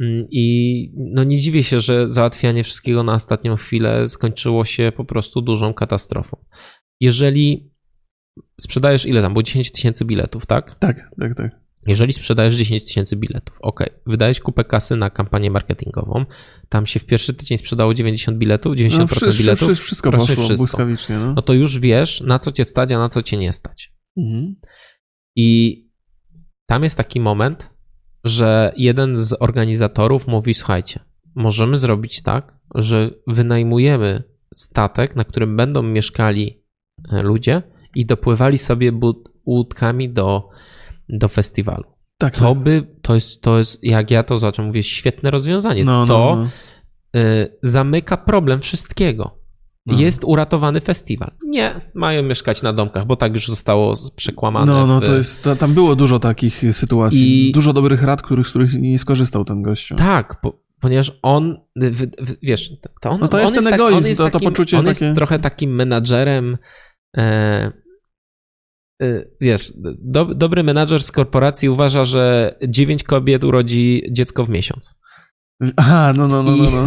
Mm, 0.01 0.27
I 0.31 0.93
no 0.97 1.25
nie 1.25 1.39
dziwię 1.39 1.63
się, 1.63 1.81
że 1.81 2.11
załatwianie 2.11 2.65
wszystkiego 2.65 3.03
na 3.03 3.15
ostatnią 3.15 3.57
chwilę 3.57 4.07
skończyło 4.07 4.65
się 4.65 4.93
po 4.97 5.05
prostu 5.05 5.43
dużą 5.43 5.75
katastrofą. 5.75 6.37
Jeżeli 7.01 7.76
sprzedajesz 8.61 9.07
ile 9.07 9.23
tam, 9.23 9.33
było 9.33 9.43
10 9.43 9.73
tysięcy 9.73 10.05
biletów, 10.05 10.47
tak? 10.47 10.75
Tak, 10.79 11.11
tak, 11.21 11.35
tak. 11.35 11.51
Jeżeli 11.87 12.13
sprzedajesz 12.13 12.55
10 12.55 12.85
tysięcy 12.85 13.17
biletów, 13.17 13.59
ok, 13.61 13.85
wydajesz 14.07 14.41
kupę 14.41 14.65
kasy 14.65 14.97
na 14.97 15.11
kampanię 15.11 15.51
marketingową, 15.51 16.25
tam 16.69 16.87
się 16.87 17.01
w 17.01 17.07
pierwszy 17.07 17.35
tydzień 17.35 17.59
sprzedało 17.59 17.95
90 17.95 18.39
biletów, 18.39 18.77
90% 18.77 18.99
No, 18.99 19.07
wszy- 19.33 19.43
biletów, 19.43 19.69
wszy- 19.73 19.83
wszystko 19.83 20.11
poszło 20.11 20.27
wszystko. 20.27 20.57
błyskawicznie. 20.57 21.17
No. 21.17 21.33
no 21.33 21.43
to 21.43 21.53
już 21.53 21.79
wiesz, 21.79 22.21
na 22.21 22.39
co 22.39 22.53
cię 22.53 22.65
stać, 22.65 22.93
a 22.93 22.99
na 22.99 23.09
co 23.09 23.23
cię 23.23 23.37
nie 23.37 23.53
stać. 23.53 23.93
Mhm. 24.17 24.57
I 25.37 25.83
tam 26.67 26.83
jest 26.83 26.97
taki 26.97 27.21
moment, 27.21 27.71
że 28.25 28.73
jeden 28.77 29.19
z 29.19 29.37
organizatorów 29.41 30.27
mówi: 30.29 30.55
Słuchajcie, 30.55 31.01
możemy 31.35 31.77
zrobić 31.77 32.23
tak, 32.23 32.59
że 32.75 33.11
wynajmujemy 33.27 34.23
statek, 34.55 35.17
na 35.17 35.25
którym 35.25 35.57
będą 35.57 35.83
mieszkali 35.83 36.63
e, 37.13 37.23
ludzie 37.23 37.63
i 37.95 38.07
dopływali 38.07 38.59
sobie 38.59 38.93
łódkami 39.47 40.11
do, 40.13 40.49
do 41.09 41.29
festiwalu. 41.29 41.85
Tak, 42.19 42.37
To 42.39 42.55
tak. 42.55 42.63
by, 42.63 42.87
to 43.03 43.15
jest, 43.15 43.43
to 43.43 43.59
jest, 43.59 43.85
jak 43.85 44.11
ja 44.11 44.23
to 44.23 44.39
zacząłem, 44.39 44.67
mówię, 44.67 44.83
świetne 44.83 45.31
rozwiązanie. 45.31 45.85
No, 45.85 46.01
no, 46.01 46.07
to 46.07 46.37
no. 46.37 47.21
y, 47.21 47.59
zamyka 47.63 48.17
problem 48.17 48.61
wszystkiego. 48.61 49.39
No. 49.87 49.99
Jest 49.99 50.25
uratowany 50.25 50.81
festiwal. 50.81 51.31
Nie, 51.47 51.75
mają 51.95 52.23
mieszkać 52.23 52.63
na 52.63 52.73
domkach, 52.73 53.07
bo 53.07 53.17
tak 53.17 53.33
już 53.35 53.47
zostało 53.49 53.95
przekłamane. 54.17 54.73
No, 54.73 54.87
no, 54.87 55.01
w, 55.01 55.05
to 55.05 55.17
jest, 55.17 55.43
to, 55.43 55.57
tam 55.57 55.75
było 55.75 55.97
dużo 55.97 56.19
takich 56.19 56.63
sytuacji. 56.73 57.49
I- 57.49 57.53
Dużo 57.53 57.73
dobrych 57.73 58.03
rad, 58.03 58.23
których, 58.23 58.47
z 58.47 58.51
których 58.51 58.75
nie 58.81 58.99
skorzystał 58.99 59.45
ten 59.45 59.63
gościu. 59.63 59.95
Tak, 59.95 60.41
po, 60.41 60.59
ponieważ 60.81 61.13
on, 61.23 61.57
w, 61.77 62.03
w, 62.03 62.35
wiesz, 62.43 62.71
to 63.01 63.11
on, 63.11 63.21
No 63.21 63.29
to 63.29 63.37
on 63.37 63.43
jest 63.43 63.55
ten 63.55 63.65
tak- 63.65 63.75
egoizm, 63.75 63.99
on 63.99 64.07
jest 64.07 64.19
to- 64.19 64.25
to 64.25 64.31
takim, 64.31 64.51
poczucie 64.51 64.79
On 64.79 64.85
takie- 64.85 65.05
jest 65.05 65.17
trochę 65.17 65.39
takim 65.39 65.75
menadżerem, 65.75 66.57
wiesz, 69.41 69.73
do, 69.99 70.25
dobry 70.25 70.63
menadżer 70.63 71.03
z 71.03 71.13
korporacji 71.13 71.69
uważa, 71.69 72.05
że 72.05 72.55
dziewięć 72.69 73.03
kobiet 73.03 73.45
urodzi 73.45 74.03
dziecko 74.11 74.45
w 74.45 74.49
miesiąc. 74.49 74.95
Aha, 75.77 76.13
no, 76.17 76.29
no, 76.29 76.43
no, 76.43 76.57
no. 76.57 76.65
I- 76.69 76.73
no. 76.73 76.87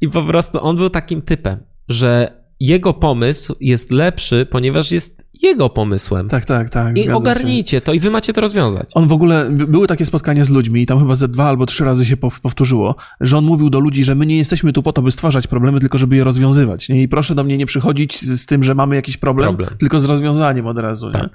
I 0.00 0.08
po 0.08 0.22
prostu 0.22 0.58
on 0.64 0.76
był 0.76 0.90
takim 0.90 1.22
typem, 1.22 1.64
że 1.88 2.40
jego 2.60 2.94
pomysł 2.94 3.54
jest 3.60 3.90
lepszy, 3.90 4.46
ponieważ 4.50 4.92
jest 4.92 5.22
jego 5.42 5.70
pomysłem. 5.70 6.28
Tak, 6.28 6.44
tak, 6.44 6.70
tak. 6.70 6.96
I 6.96 7.00
zgadza 7.00 7.12
się. 7.12 7.16
ogarnijcie 7.16 7.80
to 7.80 7.92
i 7.92 8.00
wy 8.00 8.10
macie 8.10 8.32
to 8.32 8.40
rozwiązać. 8.40 8.90
On 8.94 9.08
w 9.08 9.12
ogóle, 9.12 9.50
by- 9.50 9.66
były 9.66 9.86
takie 9.86 10.06
spotkania 10.06 10.44
z 10.44 10.50
ludźmi 10.50 10.82
i 10.82 10.86
tam 10.86 10.98
chyba 10.98 11.14
ze 11.14 11.28
dwa 11.28 11.44
albo 11.48 11.66
trzy 11.66 11.84
razy 11.84 12.06
się 12.06 12.16
pow- 12.16 12.40
powtórzyło, 12.40 12.96
że 13.20 13.38
on 13.38 13.44
mówił 13.44 13.70
do 13.70 13.80
ludzi, 13.80 14.04
że 14.04 14.14
my 14.14 14.26
nie 14.26 14.36
jesteśmy 14.36 14.72
tu 14.72 14.82
po 14.82 14.92
to, 14.92 15.02
by 15.02 15.10
stwarzać 15.10 15.46
problemy, 15.46 15.80
tylko 15.80 15.98
żeby 15.98 16.16
je 16.16 16.24
rozwiązywać. 16.24 16.88
Nie? 16.88 17.02
I 17.02 17.08
proszę 17.08 17.34
do 17.34 17.44
mnie 17.44 17.56
nie 17.58 17.66
przychodzić 17.66 18.20
z, 18.20 18.40
z 18.40 18.46
tym, 18.46 18.62
że 18.62 18.74
mamy 18.74 18.96
jakiś 18.96 19.16
problem, 19.16 19.48
Problem. 19.56 19.78
tylko 19.78 20.00
z 20.00 20.04
rozwiązaniem 20.04 20.66
od 20.66 20.78
razu. 20.78 21.06
Nie? 21.06 21.12
Tak. 21.12 21.30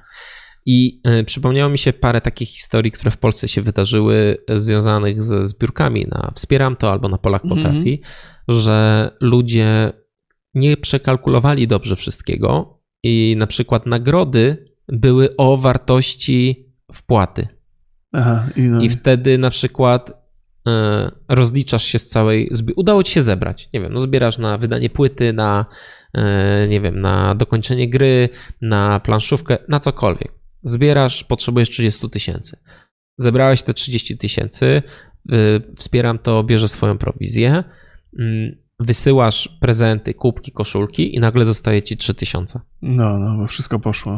I 0.68 1.02
y, 1.20 1.24
przypomniało 1.24 1.70
mi 1.72 1.78
się 1.78 1.94
parę 1.94 2.22
takich 2.22 2.50
historii, 2.50 2.92
które 2.92 3.12
w 3.12 3.18
Polsce 3.18 3.48
się 3.48 3.62
wydarzyły, 3.62 4.38
y, 4.52 4.60
związanych 4.60 5.24
ze 5.24 5.46
zbiórkami 5.46 6.06
na 6.12 6.32
Wspieram 6.36 6.76
to 6.76 6.92
albo 6.92 7.10
na 7.10 7.18
Polak 7.18 7.44
Mhm. 7.46 7.62
Potrafi, 7.64 8.02
że 8.48 9.10
ludzie 9.22 9.94
nie 10.54 10.78
przekalkulowali 10.78 11.68
dobrze 11.68 11.96
wszystkiego 11.96 12.75
i 13.06 13.36
na 13.38 13.48
przykład 13.48 13.86
nagrody 13.86 14.66
były 14.88 15.36
o 15.36 15.58
wartości 15.58 16.70
wpłaty. 16.94 17.48
Aha, 18.12 18.50
i 18.56 18.62
no. 18.62 18.82
I 18.82 18.90
wtedy 18.90 19.38
na 19.38 19.50
przykład 19.50 20.12
e, 20.68 21.12
rozliczasz 21.30 21.84
się 21.84 22.00
z 22.00 22.08
całej. 22.08 22.52
Udało 22.76 23.04
ci 23.04 23.14
się 23.14 23.22
zebrać. 23.22 23.70
Nie 23.74 23.82
wiem, 23.82 23.94
no 23.94 24.00
zbierasz 24.00 24.38
na 24.38 24.58
wydanie 24.58 24.90
płyty, 24.90 25.34
na 25.34 25.66
e, 26.14 26.68
nie 26.68 26.82
wiem, 26.82 27.02
na 27.02 27.36
dokończenie 27.36 27.90
gry, 27.90 28.30
na 28.62 29.00
planszówkę, 29.00 29.58
na 29.70 29.80
cokolwiek. 29.80 30.32
Zbierasz, 30.64 31.24
potrzebujesz 31.24 31.70
30 31.70 32.10
tysięcy. 32.10 32.58
Zebrałeś 33.18 33.64
te 33.64 33.74
30 33.74 34.18
tysięcy, 34.18 34.82
wspieram 35.76 36.20
to, 36.20 36.44
bierze 36.44 36.68
swoją 36.68 36.98
prowizję 36.98 37.64
mm, 38.20 38.65
wysyłasz 38.80 39.50
prezenty, 39.60 40.14
kubki, 40.14 40.52
koszulki 40.52 41.16
i 41.16 41.20
nagle 41.20 41.46
zostaje 41.46 41.84
ci 41.84 41.98
3000. 41.98 42.60
No, 42.82 43.20
no, 43.20 43.38
bo 43.38 43.48
wszystko 43.48 43.80
poszło. 43.80 44.18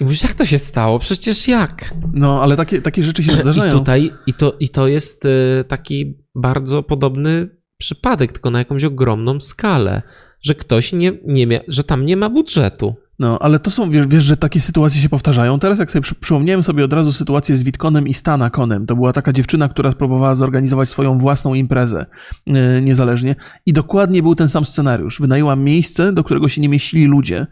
I 0.00 0.04
mówisz, 0.04 0.22
jak 0.22 0.34
to 0.34 0.44
się 0.44 0.58
stało? 0.58 0.98
Przecież 0.98 1.48
jak? 1.48 1.94
No, 2.12 2.42
ale 2.42 2.56
takie, 2.56 2.82
takie 2.82 3.02
rzeczy 3.02 3.22
się 3.22 3.32
zdarzają. 3.42 3.72
I 3.72 3.78
tutaj, 3.78 4.10
i 4.26 4.34
to, 4.34 4.56
i 4.60 4.68
to 4.68 4.86
jest 4.86 5.24
y, 5.24 5.64
taki 5.68 6.18
bardzo 6.34 6.82
podobny 6.82 7.48
przypadek, 7.78 8.32
tylko 8.32 8.50
na 8.50 8.58
jakąś 8.58 8.84
ogromną 8.84 9.40
skalę, 9.40 10.02
że 10.40 10.54
ktoś 10.54 10.92
nie, 10.92 11.12
nie 11.26 11.46
mia, 11.46 11.60
że 11.68 11.84
tam 11.84 12.04
nie 12.04 12.16
ma 12.16 12.30
budżetu. 12.30 12.94
No, 13.18 13.38
ale 13.38 13.58
to 13.58 13.70
są, 13.70 13.90
wiesz, 13.90 14.06
wiesz, 14.06 14.24
że 14.24 14.36
takie 14.36 14.60
sytuacje 14.60 15.00
się 15.00 15.08
powtarzają. 15.08 15.58
Teraz 15.58 15.78
jak 15.78 15.90
sobie 15.90 16.02
przy, 16.02 16.14
przypomniałem 16.14 16.62
sobie 16.62 16.84
od 16.84 16.92
razu 16.92 17.12
sytuację 17.12 17.56
z 17.56 17.62
Witkonem 17.62 18.08
i 18.08 18.14
Stanakonem. 18.14 18.86
To 18.86 18.96
była 18.96 19.12
taka 19.12 19.32
dziewczyna, 19.32 19.68
która 19.68 19.90
spróbowała 19.90 20.34
zorganizować 20.34 20.88
swoją 20.88 21.18
własną 21.18 21.54
imprezę 21.54 22.06
yy, 22.46 22.82
niezależnie 22.82 23.34
i 23.66 23.72
dokładnie 23.72 24.22
był 24.22 24.34
ten 24.34 24.48
sam 24.48 24.64
scenariusz. 24.64 25.20
Wynajęła 25.20 25.56
miejsce, 25.56 26.12
do 26.12 26.24
którego 26.24 26.48
się 26.48 26.60
nie 26.60 26.68
mieścili 26.68 27.06
ludzie, 27.06 27.46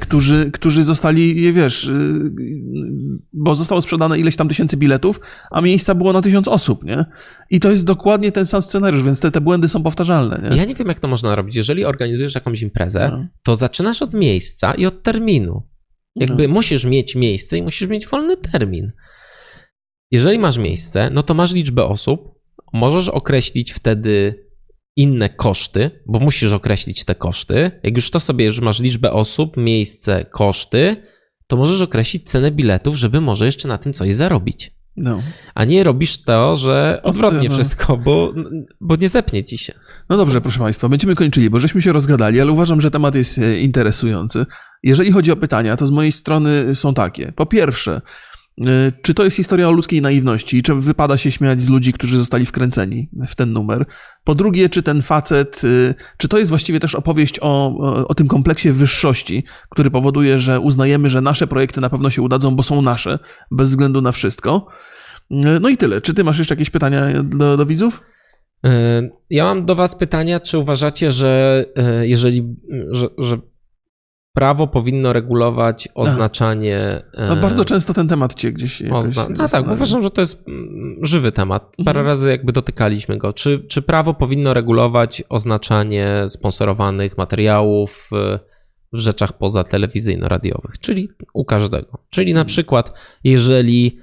którzy, 0.00 0.50
którzy 0.50 0.84
zostali, 0.84 1.52
wiesz, 1.52 1.84
yy, 1.84 2.30
bo 3.32 3.54
zostało 3.54 3.80
sprzedane 3.80 4.18
ileś 4.18 4.36
tam 4.36 4.48
tysięcy 4.48 4.76
biletów, 4.76 5.20
a 5.50 5.60
miejsca 5.60 5.94
było 5.94 6.12
na 6.12 6.22
tysiąc 6.22 6.48
osób, 6.48 6.84
nie? 6.84 7.04
I 7.50 7.60
to 7.60 7.70
jest 7.70 7.84
dokładnie 7.84 8.32
ten 8.32 8.46
sam 8.46 8.62
scenariusz, 8.62 9.02
więc 9.02 9.20
te, 9.20 9.30
te 9.30 9.40
błędy 9.40 9.68
są 9.68 9.82
powtarzalne, 9.82 10.50
nie? 10.50 10.56
Ja 10.56 10.64
nie 10.64 10.74
wiem, 10.74 10.88
jak 10.88 10.98
to 10.98 11.08
można 11.08 11.34
robić. 11.34 11.56
Jeżeli 11.56 11.84
organizujesz 11.84 12.34
jakąś 12.34 12.62
imprezę, 12.62 13.08
no. 13.12 13.26
to 13.42 13.56
zaczynasz 13.56 14.02
od 14.02 14.14
miejsca, 14.14 14.74
i 14.74 14.86
od 14.86 15.02
terminu. 15.02 15.62
Jakby 16.16 16.48
no. 16.48 16.54
musisz 16.54 16.84
mieć 16.84 17.14
miejsce 17.14 17.58
i 17.58 17.62
musisz 17.62 17.88
mieć 17.88 18.06
wolny 18.06 18.36
termin. 18.36 18.92
Jeżeli 20.10 20.38
masz 20.38 20.58
miejsce, 20.58 21.10
no 21.12 21.22
to 21.22 21.34
masz 21.34 21.52
liczbę 21.52 21.84
osób, 21.84 22.40
możesz 22.72 23.08
określić 23.08 23.72
wtedy 23.72 24.44
inne 25.00 25.28
koszty, 25.28 25.90
bo 26.06 26.20
musisz 26.20 26.52
określić 26.52 27.04
te 27.04 27.14
koszty. 27.14 27.70
Jak 27.82 27.96
już 27.96 28.10
to 28.10 28.20
sobie, 28.20 28.52
że 28.52 28.62
masz 28.62 28.80
liczbę 28.80 29.12
osób, 29.12 29.56
miejsce, 29.56 30.24
koszty, 30.24 30.96
to 31.46 31.56
możesz 31.56 31.80
określić 31.80 32.30
cenę 32.30 32.50
biletów, 32.50 32.96
żeby 32.96 33.20
może 33.20 33.46
jeszcze 33.46 33.68
na 33.68 33.78
tym 33.78 33.92
coś 33.92 34.14
zarobić. 34.14 34.72
No. 34.96 35.22
A 35.54 35.64
nie 35.64 35.84
robisz 35.84 36.22
to, 36.22 36.56
że 36.56 37.00
odwrotnie 37.02 37.48
no. 37.48 37.54
wszystko, 37.54 37.96
bo, 37.96 38.34
bo 38.80 38.96
nie 38.96 39.08
zepnie 39.08 39.44
ci 39.44 39.58
się. 39.58 39.74
No 40.08 40.16
dobrze, 40.16 40.40
proszę 40.40 40.58
Państwa, 40.58 40.88
będziemy 40.88 41.14
kończyli, 41.14 41.50
bo 41.50 41.60
żeśmy 41.60 41.82
się 41.82 41.92
rozgadali, 41.92 42.40
ale 42.40 42.52
uważam, 42.52 42.80
że 42.80 42.90
temat 42.90 43.14
jest 43.14 43.38
e, 43.38 43.60
interesujący. 43.60 44.46
Jeżeli 44.82 45.12
chodzi 45.12 45.32
o 45.32 45.36
pytania, 45.36 45.76
to 45.76 45.86
z 45.86 45.90
mojej 45.90 46.12
strony 46.12 46.74
są 46.74 46.94
takie. 46.94 47.32
Po 47.32 47.46
pierwsze, 47.46 48.00
czy 49.02 49.14
to 49.14 49.24
jest 49.24 49.36
historia 49.36 49.68
o 49.68 49.72
ludzkiej 49.72 50.02
naiwności 50.02 50.56
i 50.56 50.62
czy 50.62 50.74
wypada 50.74 51.16
się 51.16 51.30
śmiać 51.30 51.62
z 51.62 51.68
ludzi, 51.68 51.92
którzy 51.92 52.18
zostali 52.18 52.46
wkręceni 52.46 53.08
w 53.28 53.34
ten 53.34 53.52
numer? 53.52 53.84
Po 54.24 54.34
drugie, 54.34 54.68
czy 54.68 54.82
ten 54.82 55.02
facet, 55.02 55.62
e, 55.64 55.94
czy 56.16 56.28
to 56.28 56.38
jest 56.38 56.50
właściwie 56.50 56.80
też 56.80 56.94
opowieść 56.94 57.38
o, 57.40 57.76
o 58.08 58.14
tym 58.14 58.28
kompleksie 58.28 58.72
wyższości, 58.72 59.44
który 59.68 59.90
powoduje, 59.90 60.38
że 60.38 60.60
uznajemy, 60.60 61.10
że 61.10 61.20
nasze 61.20 61.46
projekty 61.46 61.80
na 61.80 61.90
pewno 61.90 62.10
się 62.10 62.22
udadzą, 62.22 62.56
bo 62.56 62.62
są 62.62 62.82
nasze, 62.82 63.18
bez 63.50 63.70
względu 63.70 64.00
na 64.00 64.12
wszystko? 64.12 64.66
No 65.60 65.68
i 65.68 65.76
tyle. 65.76 66.00
Czy 66.00 66.14
ty 66.14 66.24
masz 66.24 66.38
jeszcze 66.38 66.54
jakieś 66.54 66.70
pytania 66.70 67.22
do, 67.22 67.56
do 67.56 67.66
widzów? 67.66 68.02
E, 68.66 69.02
ja 69.30 69.44
mam 69.44 69.66
do 69.66 69.74
Was 69.74 69.96
pytania, 69.96 70.40
czy 70.40 70.58
uważacie, 70.58 71.10
że 71.10 71.64
e, 71.76 72.06
jeżeli, 72.06 72.56
że, 72.90 73.08
że 73.18 73.36
prawo 74.32 74.66
powinno 74.66 75.12
regulować 75.12 75.88
oznaczanie. 75.94 76.78
E, 77.14 77.28
no, 77.28 77.36
bardzo 77.36 77.64
często 77.64 77.94
ten 77.94 78.08
temat 78.08 78.34
cię 78.34 78.52
gdzieś. 78.52 78.82
Ozna... 78.82 79.26
No 79.38 79.48
tak, 79.48 79.72
uważam, 79.72 80.02
że 80.02 80.10
to 80.10 80.20
jest 80.20 80.48
mm, 80.48 80.96
żywy 81.02 81.32
temat. 81.32 81.62
Parę 81.76 82.00
mhm. 82.00 82.06
razy 82.06 82.30
jakby 82.30 82.52
dotykaliśmy 82.52 83.18
go. 83.18 83.32
Czy, 83.32 83.58
czy 83.68 83.82
prawo 83.82 84.14
powinno 84.14 84.54
regulować 84.54 85.22
oznaczanie 85.28 86.24
sponsorowanych 86.28 87.18
materiałów 87.18 88.10
w 88.92 88.98
rzeczach 88.98 89.38
poza 89.38 89.64
telewizyjno-radiowych, 89.64 90.78
czyli 90.80 91.08
u 91.34 91.44
każdego. 91.44 91.98
Czyli 92.10 92.34
na 92.34 92.40
mhm. 92.40 92.46
przykład, 92.46 92.92
jeżeli, 93.24 93.98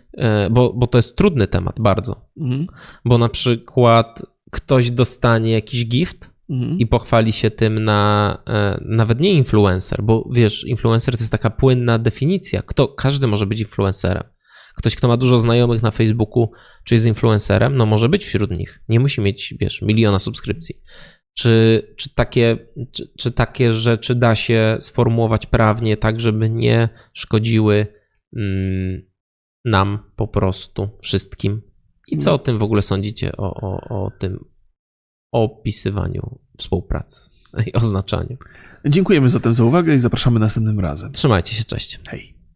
bo, 0.51 0.73
bo 0.73 0.87
to 0.87 0.97
jest 0.97 1.15
trudny 1.15 1.47
temat 1.47 1.79
bardzo, 1.79 2.21
mhm. 2.37 2.67
bo 3.05 3.17
na 3.17 3.29
przykład 3.29 4.21
ktoś 4.51 4.91
dostanie 4.91 5.51
jakiś 5.51 5.87
gift 5.87 6.36
mhm. 6.49 6.79
i 6.79 6.87
pochwali 6.87 7.31
się 7.31 7.51
tym 7.51 7.83
na 7.83 8.43
e, 8.47 8.83
nawet 8.85 9.19
nie 9.19 9.33
influencer, 9.33 10.03
bo 10.03 10.29
wiesz, 10.33 10.63
influencer 10.63 11.17
to 11.17 11.21
jest 11.21 11.31
taka 11.31 11.49
płynna 11.49 11.99
definicja. 11.99 12.61
Kto, 12.61 12.87
każdy 12.87 13.27
może 13.27 13.45
być 13.45 13.59
influencerem. 13.59 14.23
Ktoś, 14.75 14.95
kto 14.95 15.07
ma 15.07 15.17
dużo 15.17 15.39
znajomych 15.39 15.81
na 15.81 15.91
Facebooku, 15.91 16.51
czy 16.83 16.95
jest 16.95 17.05
influencerem, 17.05 17.77
no 17.77 17.85
może 17.85 18.09
być 18.09 18.25
wśród 18.25 18.51
nich. 18.51 18.83
Nie 18.89 18.99
musi 18.99 19.21
mieć, 19.21 19.53
wiesz, 19.59 19.81
miliona 19.81 20.19
subskrypcji. 20.19 20.75
Czy, 21.33 21.81
czy, 21.97 22.15
takie, 22.15 22.57
czy, 22.91 23.11
czy 23.17 23.31
takie 23.31 23.73
rzeczy 23.73 24.15
da 24.15 24.35
się 24.35 24.77
sformułować 24.79 25.45
prawnie 25.45 25.97
tak, 25.97 26.19
żeby 26.19 26.49
nie 26.49 26.89
szkodziły 27.13 27.87
mm, 28.35 29.01
nam 29.65 30.11
po 30.15 30.27
prostu 30.27 30.89
wszystkim? 31.01 31.61
I 32.07 32.17
co 32.17 32.33
o 32.33 32.37
tym 32.37 32.57
w 32.57 32.63
ogóle 32.63 32.81
sądzicie, 32.81 33.31
o, 33.37 33.53
o, 33.53 34.05
o 34.05 34.11
tym 34.19 34.45
opisywaniu 35.31 36.39
współpracy 36.57 37.29
i 37.65 37.73
oznaczaniu? 37.73 38.37
Dziękujemy 38.85 39.29
zatem 39.29 39.53
za 39.53 39.63
uwagę 39.63 39.95
i 39.95 39.99
zapraszamy 39.99 40.39
następnym 40.39 40.79
razem. 40.79 41.11
Trzymajcie 41.11 41.55
się, 41.55 41.63
cześć. 41.63 41.99
Hej. 42.07 42.36